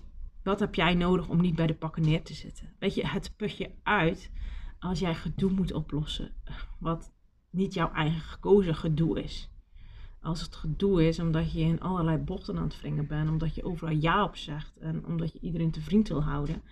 wat 0.43 0.61
heb 0.61 0.75
jij 0.75 0.95
nodig 0.95 1.29
om 1.29 1.41
niet 1.41 1.55
bij 1.55 1.67
de 1.67 1.75
pakken 1.75 2.03
neer 2.03 2.23
te 2.23 2.35
zitten? 2.35 2.75
Weet 2.79 2.95
je, 2.95 3.07
het 3.07 3.37
put 3.37 3.57
je 3.57 3.71
uit 3.83 4.31
als 4.79 4.99
jij 4.99 5.15
gedoe 5.15 5.51
moet 5.51 5.73
oplossen, 5.73 6.35
wat 6.79 7.13
niet 7.51 7.75
jouw 7.75 7.93
eigen 7.93 8.21
gekozen 8.21 8.75
gedoe 8.75 9.23
is. 9.23 9.51
Als 10.21 10.41
het 10.41 10.57
gedoe 10.57 11.07
is 11.07 11.19
omdat 11.19 11.53
je 11.53 11.61
in 11.61 11.81
allerlei 11.81 12.19
bochten 12.19 12.57
aan 12.57 12.65
het 12.65 12.81
wringen 12.81 13.07
bent, 13.07 13.29
omdat 13.29 13.55
je 13.55 13.65
overal 13.65 13.95
ja 13.95 14.25
op 14.25 14.37
zegt 14.37 14.77
en 14.77 15.07
omdat 15.07 15.33
je 15.33 15.41
iedereen 15.41 15.71
te 15.71 15.81
vriend 15.81 16.09
wil 16.09 16.23
houden, 16.23 16.63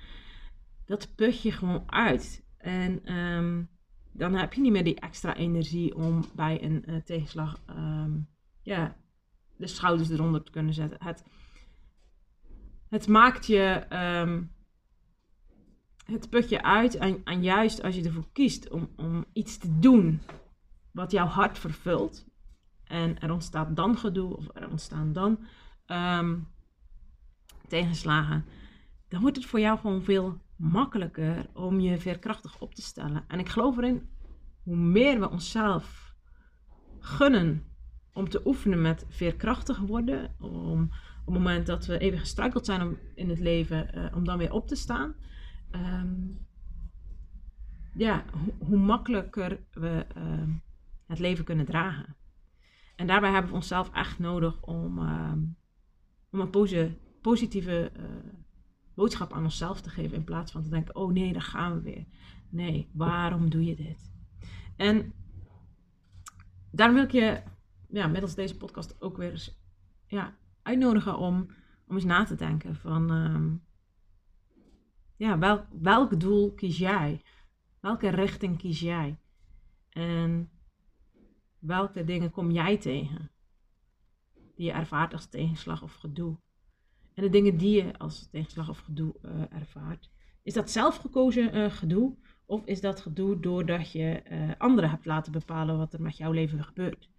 dat 0.85 1.15
put 1.15 1.43
je 1.43 1.53
gewoon 1.53 1.83
uit. 1.87 2.45
En 2.63 3.17
um, 3.17 3.69
dan 4.13 4.35
heb 4.35 4.53
je 4.53 4.61
niet 4.61 4.73
meer 4.73 4.85
die 4.85 5.01
extra 5.01 5.35
energie 5.37 5.95
om 5.95 6.25
bij 6.35 6.63
een 6.63 6.85
uh, 6.87 6.97
tegenslag 6.97 7.61
um, 7.71 8.29
ja, 8.63 8.97
de 9.57 9.67
schouders 9.67 10.11
eronder 10.11 10.43
te 10.43 10.51
kunnen 10.51 10.75
zetten. 10.75 11.05
Het, 11.05 11.25
het 12.89 13.09
maakt 13.09 13.47
je, 13.47 13.87
um, 14.21 14.53
het 16.05 16.31
put 16.31 16.49
je 16.49 16.63
uit 16.63 16.95
en, 16.95 17.21
en, 17.25 17.43
juist 17.43 17.83
als 17.83 17.95
je 17.95 18.05
ervoor 18.05 18.33
kiest 18.33 18.71
om, 18.71 18.91
om 18.97 19.25
iets 19.33 19.59
te 19.59 19.79
doen 19.79 20.21
wat 20.91 21.11
jouw 21.11 21.27
hart 21.27 21.59
vervult. 21.59 22.27
En 22.85 23.21
er 23.21 23.33
ontstaat 23.33 23.77
dan 23.77 23.99
gedoe 23.99 24.37
of 24.37 24.49
er 24.55 24.71
ontstaan 24.71 25.13
dan 25.13 25.39
tegenslagen. 27.69 28.45
Dan 29.09 29.21
wordt 29.21 29.37
het 29.37 29.47
voor 29.47 29.61
jou 29.61 29.79
gewoon 29.79 30.03
veel 30.03 30.41
makkelijker 30.57 31.47
om 31.55 31.81
je 31.81 31.99
veerkrachtig 31.99 32.61
op 32.61 32.75
te 32.75 32.83
stellen. 32.83 33.25
En 33.29 33.39
ik 33.39 33.49
geloof 33.49 33.77
erin, 33.77 34.09
hoe 34.63 34.77
meer 34.77 35.21
we 35.21 35.31
onszelf 35.31 36.15
gunnen 36.99 37.65
om 38.13 38.29
te 38.29 38.41
oefenen 38.45 38.81
met 38.81 39.07
veerkrachtig 39.09 39.79
worden, 39.79 40.35
om 40.41 40.83
op 41.25 41.35
het 41.35 41.43
moment 41.43 41.67
dat 41.67 41.87
we 41.87 41.99
even 41.99 42.19
gestruikeld 42.19 42.67
zijn 42.67 42.83
om, 42.83 42.99
in 43.15 43.29
het 43.29 43.39
leven, 43.39 43.99
uh, 43.99 44.17
om 44.17 44.25
dan 44.25 44.39
weer 44.39 44.53
op 44.53 44.69
te 44.69 44.77
staan. 44.77 45.15
Um, 45.75 46.47
ja, 47.95 48.25
ho 48.31 48.67
hoe 48.67 48.79
makkelijker 48.79 49.61
we 49.73 50.07
uh, 50.17 50.55
het 51.07 51.19
leven 51.19 51.45
kunnen 51.45 51.67
dragen. 51.67 52.17
En 52.97 53.07
daarbij 53.07 53.31
hebben 53.31 53.51
we 53.51 53.57
onszelf 53.57 53.93
echt 53.93 54.19
nodig 54.19 54.63
om, 54.63 54.99
uh, 54.99 55.33
om 56.31 56.41
een 56.41 56.51
posi 56.51 56.99
positieve 57.21 57.93
uh, 57.97 58.05
boodschap 58.95 59.33
aan 59.33 59.45
onszelf 59.45 59.81
te 59.81 59.91
geven. 59.91 60.17
In 60.17 60.25
plaats 60.25 60.53
van 60.53 60.63
te 60.63 60.69
denken, 60.69 60.97
oh 60.97 61.13
nee, 61.13 61.33
daar 61.33 61.43
gaan 61.43 61.75
we 61.75 61.81
weer. 61.81 62.07
Nee, 62.49 62.91
waarom 62.93 63.51
doe 63.51 63.65
je 63.65 63.77
dit? 63.77 64.13
En 64.77 65.13
daarom 66.71 66.97
wil 66.97 67.05
ik 67.05 67.13
je 67.13 67.43
ja, 67.89 68.07
middels 68.07 68.35
deze 68.35 68.57
podcast 68.57 69.01
ook 69.01 69.17
weer 69.17 69.31
eens 69.31 69.61
ja, 70.07 70.37
uitnodigen 70.63 71.19
om, 71.19 71.49
om 71.87 71.95
eens 71.95 72.05
na 72.05 72.25
te 72.25 72.35
denken 72.35 72.77
van... 72.77 73.11
Um, 73.11 73.63
ja, 75.23 75.39
welk, 75.39 75.67
welk 75.81 76.21
doel 76.21 76.55
kies 76.55 76.79
jij? 76.79 77.23
Welke 77.81 78.09
richting 78.09 78.59
kies 78.59 78.81
jij? 78.81 79.19
En 79.89 80.51
welke 81.59 82.05
dingen 82.05 82.31
kom 82.31 82.51
jij 82.51 82.79
tegen? 82.79 83.31
Die 84.55 84.67
je 84.67 84.73
ervaart 84.73 85.13
als 85.13 85.27
tegenslag 85.27 85.83
of 85.83 85.95
gedoe. 85.95 86.39
En 87.15 87.23
de 87.23 87.29
dingen 87.29 87.57
die 87.57 87.85
je 87.85 87.99
als 87.99 88.29
tegenslag 88.31 88.69
of 88.69 88.79
gedoe 88.79 89.15
uh, 89.23 89.31
ervaart. 89.51 90.11
Is 90.43 90.55
dat 90.55 90.71
zelfgekozen 90.71 91.57
uh, 91.57 91.71
gedoe? 91.71 92.17
Of 92.47 92.65
is 92.65 92.81
dat 92.81 93.01
gedoe 93.01 93.41
doordat 93.41 93.93
je 93.93 94.23
uh, 94.31 94.51
anderen 94.59 94.91
hebt 94.91 95.07
laten 95.07 95.33
bepalen 95.33 95.79
wat 95.79 95.93
er 95.93 96.03
met 96.03 96.17
jouw 96.17 96.33
leven 96.33 96.65
gebeurt? 96.65 97.11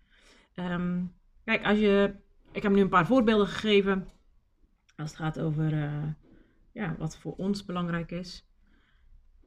Um, 0.56 1.14
kijk, 1.44 1.66
als 1.66 1.78
je. 1.78 2.16
Ik 2.52 2.64
heb 2.64 2.72
nu 2.72 2.82
een 2.82 2.90
paar 2.90 3.06
voorbeelden 3.06 3.48
gegeven. 3.48 4.08
Als 4.96 5.10
het 5.10 5.20
gaat 5.20 5.40
over 5.40 5.72
ja, 6.72 6.96
wat 6.98 7.18
voor 7.18 7.36
ons 7.36 7.66
belangrijk 7.66 8.12
is. 8.12 8.48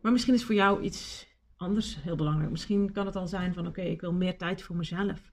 Maar 0.00 0.12
misschien 0.12 0.34
is 0.34 0.44
voor 0.44 0.54
jou 0.54 0.82
iets 0.82 1.28
anders 1.56 2.02
heel 2.02 2.16
belangrijk. 2.16 2.50
Misschien 2.50 2.92
kan 2.92 3.06
het 3.06 3.16
al 3.16 3.28
zijn 3.28 3.54
van 3.54 3.66
oké, 3.66 3.82
ik 3.82 4.00
wil 4.00 4.12
meer 4.12 4.38
tijd 4.38 4.62
voor 4.62 4.76
mezelf. 4.76 5.32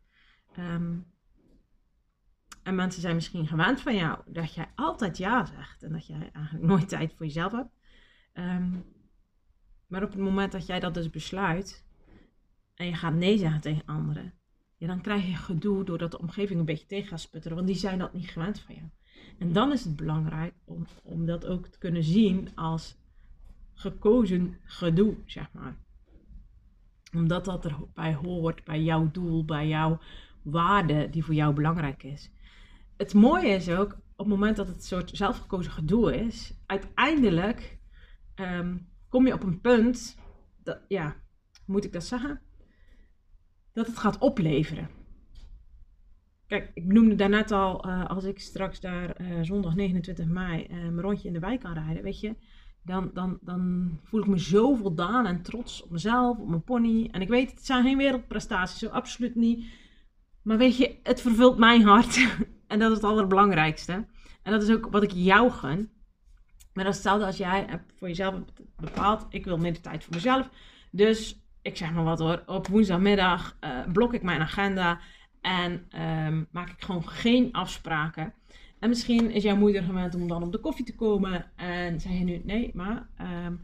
Um, 0.60 1.13
en 2.64 2.76
mensen 2.76 3.02
zijn 3.02 3.16
misschien 3.16 3.48
gewend 3.48 3.82
van 3.82 3.96
jou 3.96 4.20
dat 4.26 4.54
jij 4.54 4.68
altijd 4.76 5.18
ja 5.18 5.46
zegt 5.46 5.84
en 5.84 5.92
dat 5.92 6.08
jij 6.08 6.30
eigenlijk 6.34 6.66
nooit 6.66 6.90
tijd 6.90 7.14
voor 7.14 7.26
jezelf 7.26 7.52
hebt. 7.52 7.72
Um, 8.34 8.86
maar 9.88 10.04
op 10.04 10.12
het 10.12 10.20
moment 10.20 10.52
dat 10.52 10.66
jij 10.66 10.80
dat 10.80 10.94
dus 10.94 11.10
besluit 11.10 11.86
en 12.74 12.86
je 12.86 12.96
gaat 12.96 13.14
nee 13.14 13.38
zeggen 13.38 13.62
tegen 13.62 13.86
anderen, 13.86 14.34
ja, 14.78 14.88
dan 14.88 15.02
krijg 15.02 15.26
je 15.26 15.36
gedoe 15.36 15.84
doordat 15.84 16.12
de 16.12 16.20
omgeving 16.20 16.60
een 16.60 16.66
beetje 16.66 16.86
tegen 16.86 17.08
gaat 17.08 17.20
sputteren, 17.20 17.56
want 17.58 17.68
die 17.68 17.78
zijn 17.78 18.00
dat 18.00 18.14
niet 18.14 18.30
gewend 18.30 18.60
van 18.60 18.76
jou. 18.76 18.88
En 19.40 19.54
dan 19.54 19.72
is 19.72 19.84
het 19.84 19.96
belangrijk 19.96 20.54
om, 20.66 20.86
om 21.04 21.26
dat 21.26 21.46
ook 21.46 21.68
te 21.68 21.78
kunnen 21.78 22.04
zien 22.04 22.56
als 22.56 22.98
gekozen 23.74 24.58
gedoe, 24.64 25.16
zeg 25.26 25.52
maar 25.52 25.84
omdat 27.14 27.46
dat 27.46 27.66
erbij 27.66 28.14
hoort, 28.14 28.64
bij 28.64 28.84
jouw 28.84 29.12
doel, 29.12 29.46
bij 29.46 29.68
jouw 29.68 30.00
waarde 30.42 31.10
die 31.10 31.24
voor 31.24 31.34
jou 31.34 31.54
belangrijk 31.54 32.04
is. 32.04 32.32
Het 32.98 33.14
mooie 33.14 33.48
is 33.48 33.70
ook, 33.70 33.92
op 33.94 34.18
het 34.18 34.28
moment 34.28 34.56
dat 34.56 34.68
het 34.68 34.76
een 34.76 34.82
soort 34.82 35.10
zelfgekozen 35.14 35.72
gedoe 35.72 36.16
is, 36.16 36.62
uiteindelijk 36.66 37.80
um, 38.36 38.90
kom 39.10 39.28
je 39.28 39.34
op 39.34 39.44
een 39.44 39.62
punt, 39.62 40.18
dat, 40.64 40.80
ja, 40.88 41.16
moet 41.66 41.86
ik 41.86 41.94
dat 41.94 42.04
zeggen? 42.04 42.42
Dat 43.74 43.88
het 43.88 43.98
gaat 43.98 44.18
opleveren. 44.18 44.90
Kijk, 46.48 46.72
ik 46.74 46.86
noemde 46.86 47.16
daarnet 47.16 47.52
al, 47.52 47.88
uh, 47.88 48.06
als 48.06 48.24
ik 48.24 48.40
straks 48.40 48.80
daar 48.80 49.22
uh, 49.22 49.40
zondag 49.42 49.76
29 49.76 50.28
mei 50.28 50.68
uh, 50.70 50.70
mijn 50.70 51.02
rondje 51.02 51.28
in 51.28 51.34
de 51.34 51.40
wijk 51.40 51.60
kan 51.60 51.74
rijden, 51.74 52.04
weet 52.04 52.20
je, 52.20 52.36
dan, 52.84 53.12
dan, 53.14 53.38
dan 53.42 53.92
voel 54.04 54.22
ik 54.22 54.28
me 54.28 54.40
zo 54.40 54.76
voldaan 54.76 55.26
en 55.26 55.42
trots 55.42 55.84
op 55.84 55.90
mezelf, 55.90 56.38
op 56.38 56.48
mijn 56.48 56.64
pony. 56.64 57.08
En 57.12 57.22
ik 57.22 57.30
weet, 57.30 57.52
het 57.52 57.66
zijn 57.66 57.84
geen 57.84 57.98
wereldprestaties, 57.98 58.80
zo 58.80 58.88
absoluut 58.88 59.36
niet. 59.36 59.66
Maar 60.42 60.58
weet 60.58 60.78
je, 60.78 61.00
het 61.04 61.22
vervult 61.22 61.58
mijn 61.58 61.82
hart. 61.82 62.18
en 62.68 62.80
dat 62.80 62.90
is 62.90 62.98
het 62.98 63.06
allerbelangrijkste. 63.06 64.06
En 64.44 64.52
dat 64.52 64.64
is 64.64 64.70
ook 64.70 64.88
wat 64.92 65.04
ik 65.04 65.12
jou 65.12 65.52
gun. 65.52 65.90
Maar 66.74 66.84
dat 66.84 66.94
is 66.94 67.00
hetzelfde 67.00 67.26
als 67.26 67.38
jij 67.38 67.82
voor 67.98 68.08
jezelf 68.08 68.36
bepaald. 68.76 69.26
Ik 69.30 69.46
wil 69.46 69.58
meer 69.58 69.82
tijd 69.82 70.04
voor 70.04 70.14
mezelf. 70.14 70.50
Dus 70.92 71.42
ik 71.62 71.78
zeg 71.78 71.94
maar 71.94 72.04
wat 72.04 72.20
hoor. 72.20 72.44
Op 72.46 72.68
woensdagmiddag 72.68 73.58
uh, 73.62 73.70
blok 73.92 74.14
ik 74.14 74.24
mijn 74.24 74.42
agenda. 74.42 75.00
En 75.42 75.88
um, 76.26 76.48
maak 76.52 76.70
ik 76.70 76.84
gewoon 76.84 77.08
geen 77.08 77.52
afspraken. 77.52 78.34
En 78.80 78.90
misschien 78.90 79.32
is 79.32 79.44
jouw 79.44 79.56
moeder 79.56 79.84
gewend 79.84 80.16
om 80.16 80.28
dan 80.28 80.44
op 80.44 80.52
de 80.52 80.60
koffie 80.60 80.86
te 80.86 80.96
komen. 80.96 81.46
En 81.56 82.00
zei 82.00 82.18
je 82.18 82.24
nu, 82.24 82.42
nee, 82.44 82.72
maar 82.74 83.08
um, 83.46 83.62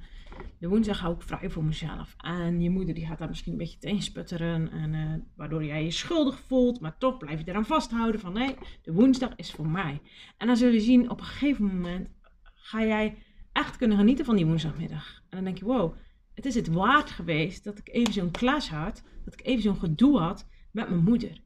de 0.60 0.68
woensdag 0.68 1.00
hou 1.00 1.16
ik 1.16 1.22
vrij 1.22 1.50
voor 1.50 1.64
mezelf. 1.64 2.16
En 2.18 2.62
je 2.62 2.70
moeder 2.70 2.96
die 2.96 3.06
gaat 3.06 3.18
daar 3.18 3.28
misschien 3.28 3.52
een 3.52 3.58
beetje 3.58 3.80
tegen 3.80 4.02
sputteren. 4.02 4.72
En, 4.72 4.94
uh, 4.94 5.14
waardoor 5.36 5.64
jij 5.64 5.84
je 5.84 5.92
schuldig 5.92 6.40
voelt. 6.40 6.80
Maar 6.80 6.98
toch 6.98 7.18
blijf 7.18 7.40
je 7.40 7.50
eraan 7.50 7.66
vasthouden 7.66 8.22
van 8.22 8.34
nee, 8.34 8.56
de 8.82 8.94
woensdag 8.94 9.36
is 9.36 9.52
voor 9.52 9.68
mij. 9.68 10.02
En 10.38 10.48
dan 10.48 10.58
zul 10.58 10.70
je 10.70 10.80
zien, 10.80 11.10
op 11.10 11.20
een 11.20 11.26
gegeven 11.26 11.66
moment 11.66 12.10
ga 12.56 12.84
jij 12.84 13.18
echt 13.52 13.78
kunnen 13.78 13.98
genieten 13.98 14.26
van 14.26 14.36
die 14.36 14.46
woensdagmiddag. 14.46 15.16
En 15.16 15.38
dan 15.38 15.44
denk 15.44 15.58
je, 15.58 15.66
wow, 15.66 15.96
het 16.34 16.46
is 16.46 16.56
het 16.56 16.68
waard 16.68 17.10
geweest 17.10 17.64
dat 17.64 17.78
ik 17.78 17.90
even 17.90 18.14
zo'n 18.14 18.32
klas 18.32 18.70
had. 18.70 19.04
Dat 19.26 19.34
ik 19.34 19.46
even 19.46 19.62
zo'n 19.64 19.80
gedoe 19.80 20.20
had 20.20 20.48
met 20.72 20.90
mijn 20.90 21.04
moeder. 21.04 21.42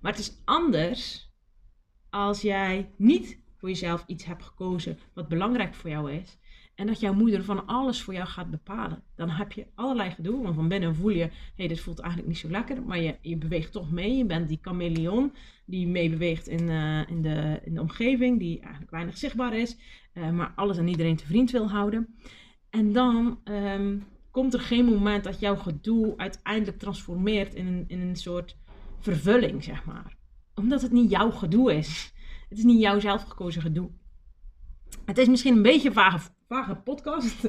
Maar 0.00 0.12
het 0.12 0.20
is 0.20 0.42
anders 0.44 1.30
als 2.10 2.40
jij 2.40 2.92
niet 2.96 3.40
voor 3.56 3.68
jezelf 3.68 4.04
iets 4.06 4.24
hebt 4.24 4.42
gekozen 4.42 4.98
wat 5.14 5.28
belangrijk 5.28 5.74
voor 5.74 5.90
jou 5.90 6.12
is. 6.12 6.38
En 6.74 6.86
dat 6.86 7.00
jouw 7.00 7.14
moeder 7.14 7.44
van 7.44 7.66
alles 7.66 8.02
voor 8.02 8.14
jou 8.14 8.26
gaat 8.26 8.50
bepalen. 8.50 9.02
Dan 9.14 9.28
heb 9.28 9.52
je 9.52 9.66
allerlei 9.74 10.10
gedoe. 10.10 10.42
Want 10.42 10.54
van 10.54 10.68
binnen 10.68 10.94
voel 10.94 11.10
je, 11.10 11.22
hé, 11.22 11.30
hey, 11.56 11.68
dit 11.68 11.80
voelt 11.80 11.98
eigenlijk 11.98 12.30
niet 12.30 12.40
zo 12.40 12.48
lekker. 12.48 12.82
Maar 12.82 13.00
je, 13.00 13.16
je 13.20 13.36
beweegt 13.36 13.72
toch 13.72 13.90
mee. 13.90 14.16
Je 14.16 14.24
bent 14.24 14.48
die 14.48 14.58
chameleon 14.62 15.32
die 15.66 15.86
meebeweegt 15.86 16.48
in, 16.48 16.68
uh, 16.68 17.08
in, 17.08 17.22
de, 17.22 17.60
in 17.64 17.74
de 17.74 17.80
omgeving. 17.80 18.38
Die 18.38 18.60
eigenlijk 18.60 18.90
weinig 18.90 19.18
zichtbaar 19.18 19.56
is. 19.56 19.76
Uh, 20.14 20.30
maar 20.30 20.52
alles 20.56 20.78
en 20.78 20.88
iedereen 20.88 21.16
te 21.16 21.26
vriend 21.26 21.50
wil 21.50 21.70
houden. 21.70 22.14
En 22.70 22.92
dan 22.92 23.40
um, 23.44 24.04
komt 24.30 24.54
er 24.54 24.60
geen 24.60 24.84
moment 24.84 25.24
dat 25.24 25.40
jouw 25.40 25.56
gedoe 25.56 26.14
uiteindelijk 26.16 26.78
transformeert 26.78 27.54
in 27.54 27.66
een, 27.66 27.84
in 27.86 28.00
een 28.00 28.16
soort 28.16 28.56
vervulling, 28.98 29.64
zeg 29.64 29.84
maar. 29.84 30.16
Omdat 30.54 30.82
het 30.82 30.92
niet 30.92 31.10
jouw 31.10 31.30
gedoe 31.30 31.74
is. 31.74 32.12
Het 32.48 32.58
is 32.58 32.64
niet 32.64 32.80
jouw 32.80 33.00
zelfgekozen 33.00 33.62
gedoe. 33.62 33.90
Het 35.04 35.18
is 35.18 35.28
misschien 35.28 35.56
een 35.56 35.62
beetje 35.62 35.88
een 35.88 35.94
vage, 35.94 36.30
vage 36.52 36.74
podcast. 36.74 37.48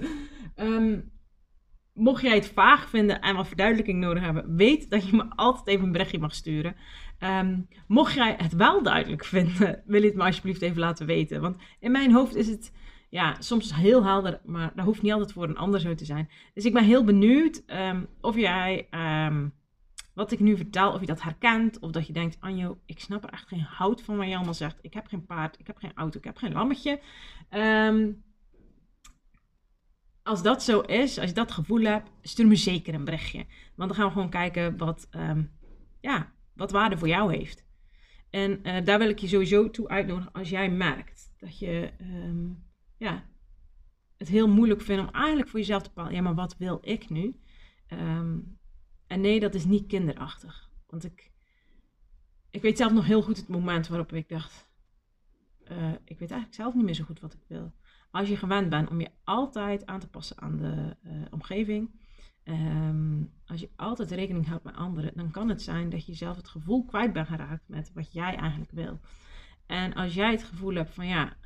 um, 0.55 1.11
mocht 2.07 2.21
jij 2.21 2.35
het 2.35 2.47
vaag 2.47 2.89
vinden 2.89 3.21
en 3.21 3.35
wat 3.35 3.47
verduidelijking 3.47 3.99
nodig 3.99 4.23
hebben, 4.23 4.55
weet 4.55 4.89
dat 4.89 5.07
je 5.07 5.15
me 5.15 5.25
altijd 5.35 5.67
even 5.67 5.85
een 5.85 5.91
berichtje 5.91 6.19
mag 6.19 6.35
sturen. 6.35 6.75
Um, 7.19 7.67
mocht 7.87 8.13
jij 8.13 8.35
het 8.37 8.53
wel 8.53 8.83
duidelijk 8.83 9.25
vinden, 9.25 9.83
wil 9.85 10.01
je 10.01 10.07
het 10.07 10.15
me 10.15 10.23
alsjeblieft 10.23 10.61
even 10.61 10.79
laten 10.79 11.05
weten. 11.05 11.41
Want 11.41 11.57
in 11.79 11.91
mijn 11.91 12.11
hoofd 12.11 12.35
is 12.35 12.47
het 12.47 12.73
ja, 13.09 13.35
soms 13.39 13.75
heel 13.75 14.03
helder, 14.03 14.39
maar 14.45 14.71
dat 14.75 14.85
hoeft 14.85 15.01
niet 15.01 15.11
altijd 15.11 15.31
voor 15.31 15.43
een 15.43 15.57
ander 15.57 15.79
zo 15.79 15.95
te 15.95 16.05
zijn. 16.05 16.29
Dus 16.53 16.65
ik 16.65 16.73
ben 16.73 16.83
heel 16.83 17.03
benieuwd 17.03 17.63
um, 17.67 18.07
of 18.21 18.35
jij 18.35 18.87
wat 20.13 20.31
ik 20.31 20.39
nu 20.39 20.57
vertel, 20.57 20.91
of 20.93 20.99
je 20.99 21.05
dat 21.05 21.21
herkent, 21.21 21.79
of 21.79 21.91
dat 21.91 22.07
je 22.07 22.13
denkt, 22.13 22.37
Anjo, 22.39 22.77
ik 22.85 22.99
snap 22.99 23.23
er 23.23 23.29
echt 23.29 23.47
geen 23.47 23.61
hout 23.61 24.01
van 24.01 24.17
wat 24.17 24.27
je 24.27 24.35
allemaal 24.35 24.53
zegt. 24.53 24.77
Ik 24.81 24.93
heb 24.93 25.07
geen 25.07 25.25
paard, 25.25 25.59
ik 25.59 25.67
heb 25.67 25.77
geen 25.77 25.91
auto, 25.95 26.17
ik 26.17 26.23
heb 26.23 26.37
geen 26.37 26.53
lammetje. 26.53 26.99
Als 30.23 30.43
dat 30.43 30.63
zo 30.63 30.79
is, 30.79 31.19
als 31.19 31.29
je 31.29 31.35
dat 31.35 31.51
gevoel 31.51 31.81
hebt, 31.81 32.11
stuur 32.21 32.47
me 32.47 32.55
zeker 32.55 32.93
een 32.93 33.05
berichtje. 33.05 33.45
Want 33.75 33.89
dan 33.89 33.97
gaan 33.99 34.07
we 34.07 34.13
gewoon 34.13 34.29
kijken 34.29 34.77
wat, 34.77 35.07
ja, 35.99 36.33
wat 36.53 36.71
waarde 36.71 36.97
voor 36.97 37.07
jou 37.07 37.35
heeft. 37.35 37.65
En 38.29 38.67
uh, 38.67 38.85
daar 38.85 38.99
wil 38.99 39.09
ik 39.09 39.19
je 39.19 39.27
sowieso 39.27 39.69
toe 39.69 39.87
uitnodigen 39.87 40.31
als 40.31 40.49
jij 40.49 40.71
merkt 40.71 41.33
dat 41.37 41.59
je 41.59 41.91
ja, 42.97 43.29
het 44.17 44.27
heel 44.27 44.47
moeilijk 44.47 44.81
vindt 44.81 45.07
om 45.07 45.13
eigenlijk 45.13 45.49
voor 45.49 45.59
jezelf 45.59 45.83
te 45.83 45.89
bepalen, 45.93 46.13
ja, 46.13 46.21
maar 46.21 46.35
wat 46.35 46.57
wil 46.57 46.77
ik 46.81 47.09
nu? 47.09 47.39
Um, 47.89 48.59
en 49.07 49.21
nee, 49.21 49.39
dat 49.39 49.55
is 49.55 49.65
niet 49.65 49.87
kinderachtig. 49.87 50.69
Want 50.87 51.03
ik, 51.03 51.31
ik 52.49 52.61
weet 52.61 52.77
zelf 52.77 52.91
nog 52.91 53.05
heel 53.05 53.21
goed 53.21 53.37
het 53.37 53.47
moment 53.47 53.87
waarop 53.87 54.13
ik 54.13 54.29
dacht, 54.29 54.69
uh, 55.71 55.91
ik 55.91 56.19
weet 56.19 56.31
eigenlijk 56.31 56.53
zelf 56.53 56.73
niet 56.73 56.83
meer 56.83 56.93
zo 56.93 57.03
goed 57.03 57.19
wat 57.19 57.33
ik 57.33 57.43
wil. 57.47 57.73
Als 58.13 58.29
je 58.29 58.37
gewend 58.37 58.69
bent 58.69 58.89
om 58.89 58.99
je 58.99 59.09
altijd 59.23 59.85
aan 59.85 59.99
te 59.99 60.09
passen 60.09 60.41
aan 60.41 60.57
de 60.57 60.97
uh, 61.03 61.21
omgeving, 61.29 61.91
um, 62.43 63.31
als 63.45 63.59
je 63.59 63.69
altijd 63.75 64.11
rekening 64.11 64.47
houdt 64.47 64.63
met 64.63 64.75
anderen, 64.75 65.11
dan 65.15 65.31
kan 65.31 65.49
het 65.49 65.61
zijn 65.61 65.89
dat 65.89 66.05
je 66.05 66.13
zelf 66.13 66.35
het 66.35 66.47
gevoel 66.47 66.85
kwijt 66.85 67.13
bent 67.13 67.27
geraakt 67.27 67.67
met 67.67 67.91
wat 67.93 68.13
jij 68.13 68.35
eigenlijk 68.35 68.71
wil. 68.71 68.99
En 69.65 69.93
als 69.93 70.13
jij 70.13 70.31
het 70.31 70.43
gevoel 70.43 70.73
hebt 70.73 70.93
van 70.93 71.07
ja, 71.07 71.37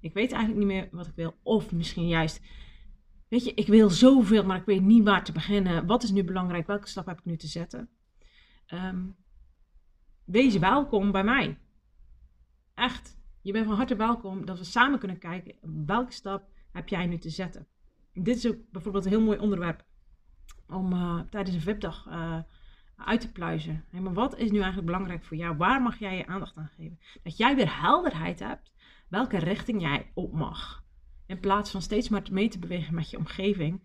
ik 0.00 0.12
weet 0.12 0.32
eigenlijk 0.32 0.66
niet 0.66 0.76
meer 0.76 0.88
wat 0.90 1.06
ik 1.06 1.14
wil. 1.14 1.34
Of 1.42 1.72
misschien 1.72 2.08
juist, 2.08 2.40
weet 3.28 3.44
je, 3.44 3.54
ik 3.54 3.66
wil 3.66 3.90
zoveel, 3.90 4.44
maar 4.44 4.58
ik 4.58 4.66
weet 4.66 4.82
niet 4.82 5.04
waar 5.04 5.24
te 5.24 5.32
beginnen. 5.32 5.86
Wat 5.86 6.02
is 6.02 6.10
nu 6.10 6.24
belangrijk? 6.24 6.66
Welke 6.66 6.88
stap 6.88 7.06
heb 7.06 7.18
ik 7.18 7.24
nu 7.24 7.36
te 7.36 7.46
zetten? 7.46 7.88
Um, 8.74 9.16
wees 10.24 10.58
welkom 10.58 11.12
bij 11.12 11.24
mij. 11.24 11.58
Echt. 12.74 13.20
Je 13.42 13.52
bent 13.52 13.66
van 13.66 13.76
harte 13.76 13.96
welkom 13.96 14.46
dat 14.46 14.58
we 14.58 14.64
samen 14.64 14.98
kunnen 14.98 15.18
kijken 15.18 15.54
welke 15.86 16.12
stap 16.12 16.48
heb 16.72 16.88
jij 16.88 17.06
nu 17.06 17.18
te 17.18 17.30
zetten. 17.30 17.66
Dit 18.12 18.36
is 18.36 18.48
ook 18.48 18.56
bijvoorbeeld 18.70 19.04
een 19.04 19.10
heel 19.10 19.20
mooi 19.20 19.38
onderwerp 19.38 19.84
om 20.68 20.92
uh, 20.92 21.20
tijdens 21.20 21.54
een 21.56 21.62
VIP-dag 21.62 22.06
uh, 22.06 22.38
uit 22.96 23.20
te 23.20 23.32
pluizen. 23.32 23.84
Maar 23.90 24.12
wat 24.12 24.38
is 24.38 24.50
nu 24.50 24.56
eigenlijk 24.56 24.86
belangrijk 24.86 25.24
voor 25.24 25.36
jou? 25.36 25.56
Waar 25.56 25.82
mag 25.82 25.98
jij 25.98 26.16
je 26.16 26.26
aandacht 26.26 26.56
aan 26.56 26.70
geven? 26.76 26.98
Dat 27.22 27.36
jij 27.36 27.56
weer 27.56 27.80
helderheid 27.80 28.38
hebt 28.38 28.72
welke 29.08 29.38
richting 29.38 29.80
jij 29.80 30.10
op 30.14 30.32
mag. 30.32 30.84
In 31.26 31.40
plaats 31.40 31.70
van 31.70 31.82
steeds 31.82 32.08
maar 32.08 32.22
mee 32.30 32.48
te 32.48 32.58
bewegen 32.58 32.94
met 32.94 33.10
je 33.10 33.18
omgeving. 33.18 33.82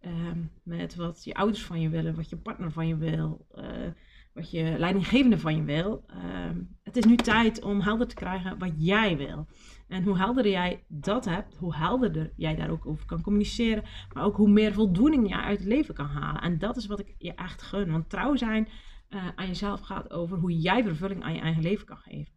Ehm, 0.00 0.44
met 0.62 0.94
wat 0.94 1.24
je 1.24 1.34
ouders 1.34 1.64
van 1.64 1.80
je 1.80 1.88
willen, 1.88 2.14
wat 2.14 2.30
je 2.30 2.36
partner 2.36 2.72
van 2.72 2.86
je 2.86 2.96
wil, 2.96 3.46
uh, 3.54 3.90
wat 4.32 4.50
je 4.50 4.74
leidinggevende 4.78 5.38
van 5.38 5.56
je 5.56 5.62
wil. 5.62 6.04
Ehm, 6.06 6.62
het 6.82 6.96
is 6.96 7.04
nu 7.04 7.16
tijd 7.16 7.62
om 7.62 7.80
helder 7.80 8.06
te 8.06 8.14
krijgen 8.14 8.58
wat 8.58 8.72
jij 8.76 9.16
wil. 9.16 9.46
En 9.88 10.02
hoe 10.02 10.18
helderder 10.18 10.52
jij 10.52 10.84
dat 10.88 11.24
hebt, 11.24 11.56
hoe 11.56 11.74
helderder 11.74 12.32
jij 12.36 12.54
daar 12.54 12.70
ook 12.70 12.86
over 12.86 13.06
kan 13.06 13.22
communiceren. 13.22 13.84
Maar 14.14 14.24
ook 14.24 14.36
hoe 14.36 14.50
meer 14.50 14.72
voldoening 14.72 15.28
je 15.28 15.36
uit 15.36 15.58
het 15.58 15.68
leven 15.68 15.94
kan 15.94 16.06
halen. 16.06 16.42
En 16.42 16.58
dat 16.58 16.76
is 16.76 16.86
wat 16.86 17.00
ik 17.00 17.14
je 17.18 17.34
echt 17.34 17.62
gun. 17.62 17.90
Want 17.90 18.10
trouw 18.10 18.36
zijn 18.36 18.68
uh, 19.08 19.28
aan 19.34 19.46
jezelf 19.46 19.80
gaat 19.80 20.10
over 20.10 20.38
hoe 20.38 20.58
jij 20.58 20.82
vervulling 20.82 21.22
aan 21.22 21.34
je 21.34 21.40
eigen 21.40 21.62
leven 21.62 21.86
kan 21.86 21.96
geven. 21.96 22.32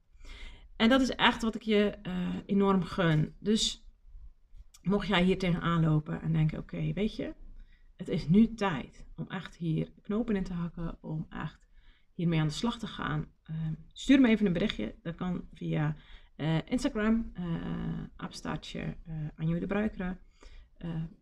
En 0.75 0.89
dat 0.89 1.01
is 1.01 1.09
echt 1.09 1.41
wat 1.41 1.55
ik 1.55 1.61
je 1.61 1.97
uh, 2.07 2.13
enorm 2.45 2.83
gun. 2.83 3.35
Dus 3.39 3.87
mocht 4.81 5.07
jij 5.07 5.23
hier 5.23 5.37
tegenaan 5.37 5.83
lopen 5.83 6.21
en 6.21 6.33
denken: 6.33 6.59
oké, 6.59 6.93
weet 6.93 7.15
je, 7.15 7.33
het 7.95 8.07
is 8.07 8.27
nu 8.27 8.53
tijd 8.53 9.05
om 9.15 9.27
echt 9.27 9.55
hier 9.55 9.91
knopen 10.01 10.35
in 10.35 10.43
te 10.43 10.53
hakken, 10.53 10.97
om 11.01 11.25
echt 11.29 11.67
hiermee 12.13 12.39
aan 12.39 12.47
de 12.47 12.53
slag 12.53 12.79
te 12.79 12.87
gaan. 12.87 13.25
Uh, 13.49 13.55
stuur 13.93 14.21
me 14.21 14.27
even 14.27 14.45
een 14.45 14.53
berichtje. 14.53 14.95
Dat 15.01 15.15
kan 15.15 15.47
via 15.53 15.95
uh, 16.37 16.57
Instagram, 16.65 17.31
uh, 17.39 17.43
apenstaartje 18.15 18.97
Anjo 19.35 19.59
de 19.59 19.67
Bruikere. 19.67 20.17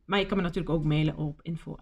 maar 0.05 0.19
je 0.19 0.25
kan 0.25 0.37
me 0.37 0.43
natuurlijk 0.43 0.75
ook 0.75 0.83
mailen 0.83 1.17
op 1.17 1.41
info 1.41 1.75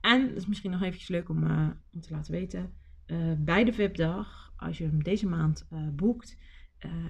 En 0.00 0.28
dat 0.28 0.36
is 0.36 0.46
misschien 0.46 0.70
nog 0.70 0.82
eventjes 0.82 1.08
leuk 1.08 1.28
om, 1.28 1.44
om 1.92 2.00
te 2.00 2.10
laten 2.10 2.32
weten. 2.32 2.72
bij 3.38 3.64
de 3.64 3.72
VIP-dag 3.72 4.52
als 4.56 4.78
je 4.78 4.84
hem 4.84 5.02
deze 5.02 5.28
maand 5.28 5.68
boekt, 5.92 6.36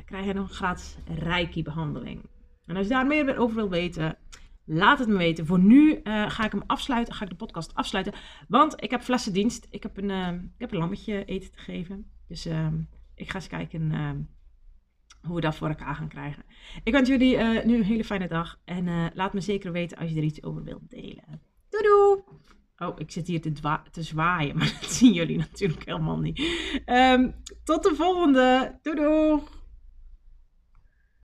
krijg 0.04 0.24
je 0.24 0.34
een 0.34 0.48
gratis 0.48 0.96
Reiki-behandeling. 1.04 2.28
En 2.66 2.76
als 2.76 2.86
je 2.86 2.92
daar 2.92 3.06
meer 3.06 3.36
over 3.36 3.56
wil 3.56 3.70
weten, 3.70 4.18
laat 4.64 4.98
het 4.98 5.08
me 5.08 5.16
weten. 5.16 5.46
Voor 5.46 5.58
nu 5.58 6.00
uh, 6.04 6.30
ga 6.30 6.44
ik 6.44 6.52
hem 6.52 6.62
afsluiten, 6.66 7.14
ga 7.14 7.24
ik 7.24 7.30
de 7.30 7.36
podcast 7.36 7.74
afsluiten. 7.74 8.14
Want 8.48 8.82
ik 8.82 8.90
heb 8.90 9.02
flessendienst. 9.02 9.66
Ik 9.70 9.82
heb 9.82 9.96
een, 9.96 10.10
ik 10.54 10.60
heb 10.60 10.72
een 10.72 10.78
lammetje 10.78 11.24
eten 11.24 11.50
te 11.50 11.58
geven. 11.58 12.10
Dus 12.28 12.46
ehm, 12.46 12.80
ik 13.14 13.30
ga 13.30 13.34
eens 13.34 13.46
kijken 13.46 13.92
ehm, 13.92 14.20
hoe 15.22 15.34
we 15.34 15.40
dat 15.40 15.56
voor 15.56 15.68
elkaar 15.68 15.94
gaan 15.94 16.08
krijgen. 16.08 16.42
Ik 16.84 16.92
wens 16.92 17.08
jullie 17.08 17.38
nu 17.38 17.76
een 17.76 17.84
hele 17.84 18.04
fijne 18.04 18.28
dag. 18.28 18.60
En 18.64 19.12
laat 19.14 19.32
me 19.32 19.40
zeker 19.40 19.72
weten 19.72 19.98
als 19.98 20.10
je 20.10 20.16
er 20.16 20.22
iets 20.22 20.42
over 20.42 20.64
wilt 20.64 20.90
delen. 20.90 21.40
Doei 21.68 21.82
doei! 21.82 22.20
Oh, 22.76 22.98
ik 22.98 23.10
zit 23.10 23.26
hier 23.26 23.40
te, 23.40 23.52
te, 23.90 24.02
zwaaien, 24.02 24.56
maar 24.58 24.78
dat 24.80 24.92
zien 24.92 25.12
jullie 25.12 25.38
natuurlijk 25.38 25.84
helemaal 25.84 26.18
niet. 26.18 26.36
Tot 27.64 27.82
de 27.82 27.94
volgende. 27.94 28.78
Doei 28.82 28.96
doei! 28.96 29.40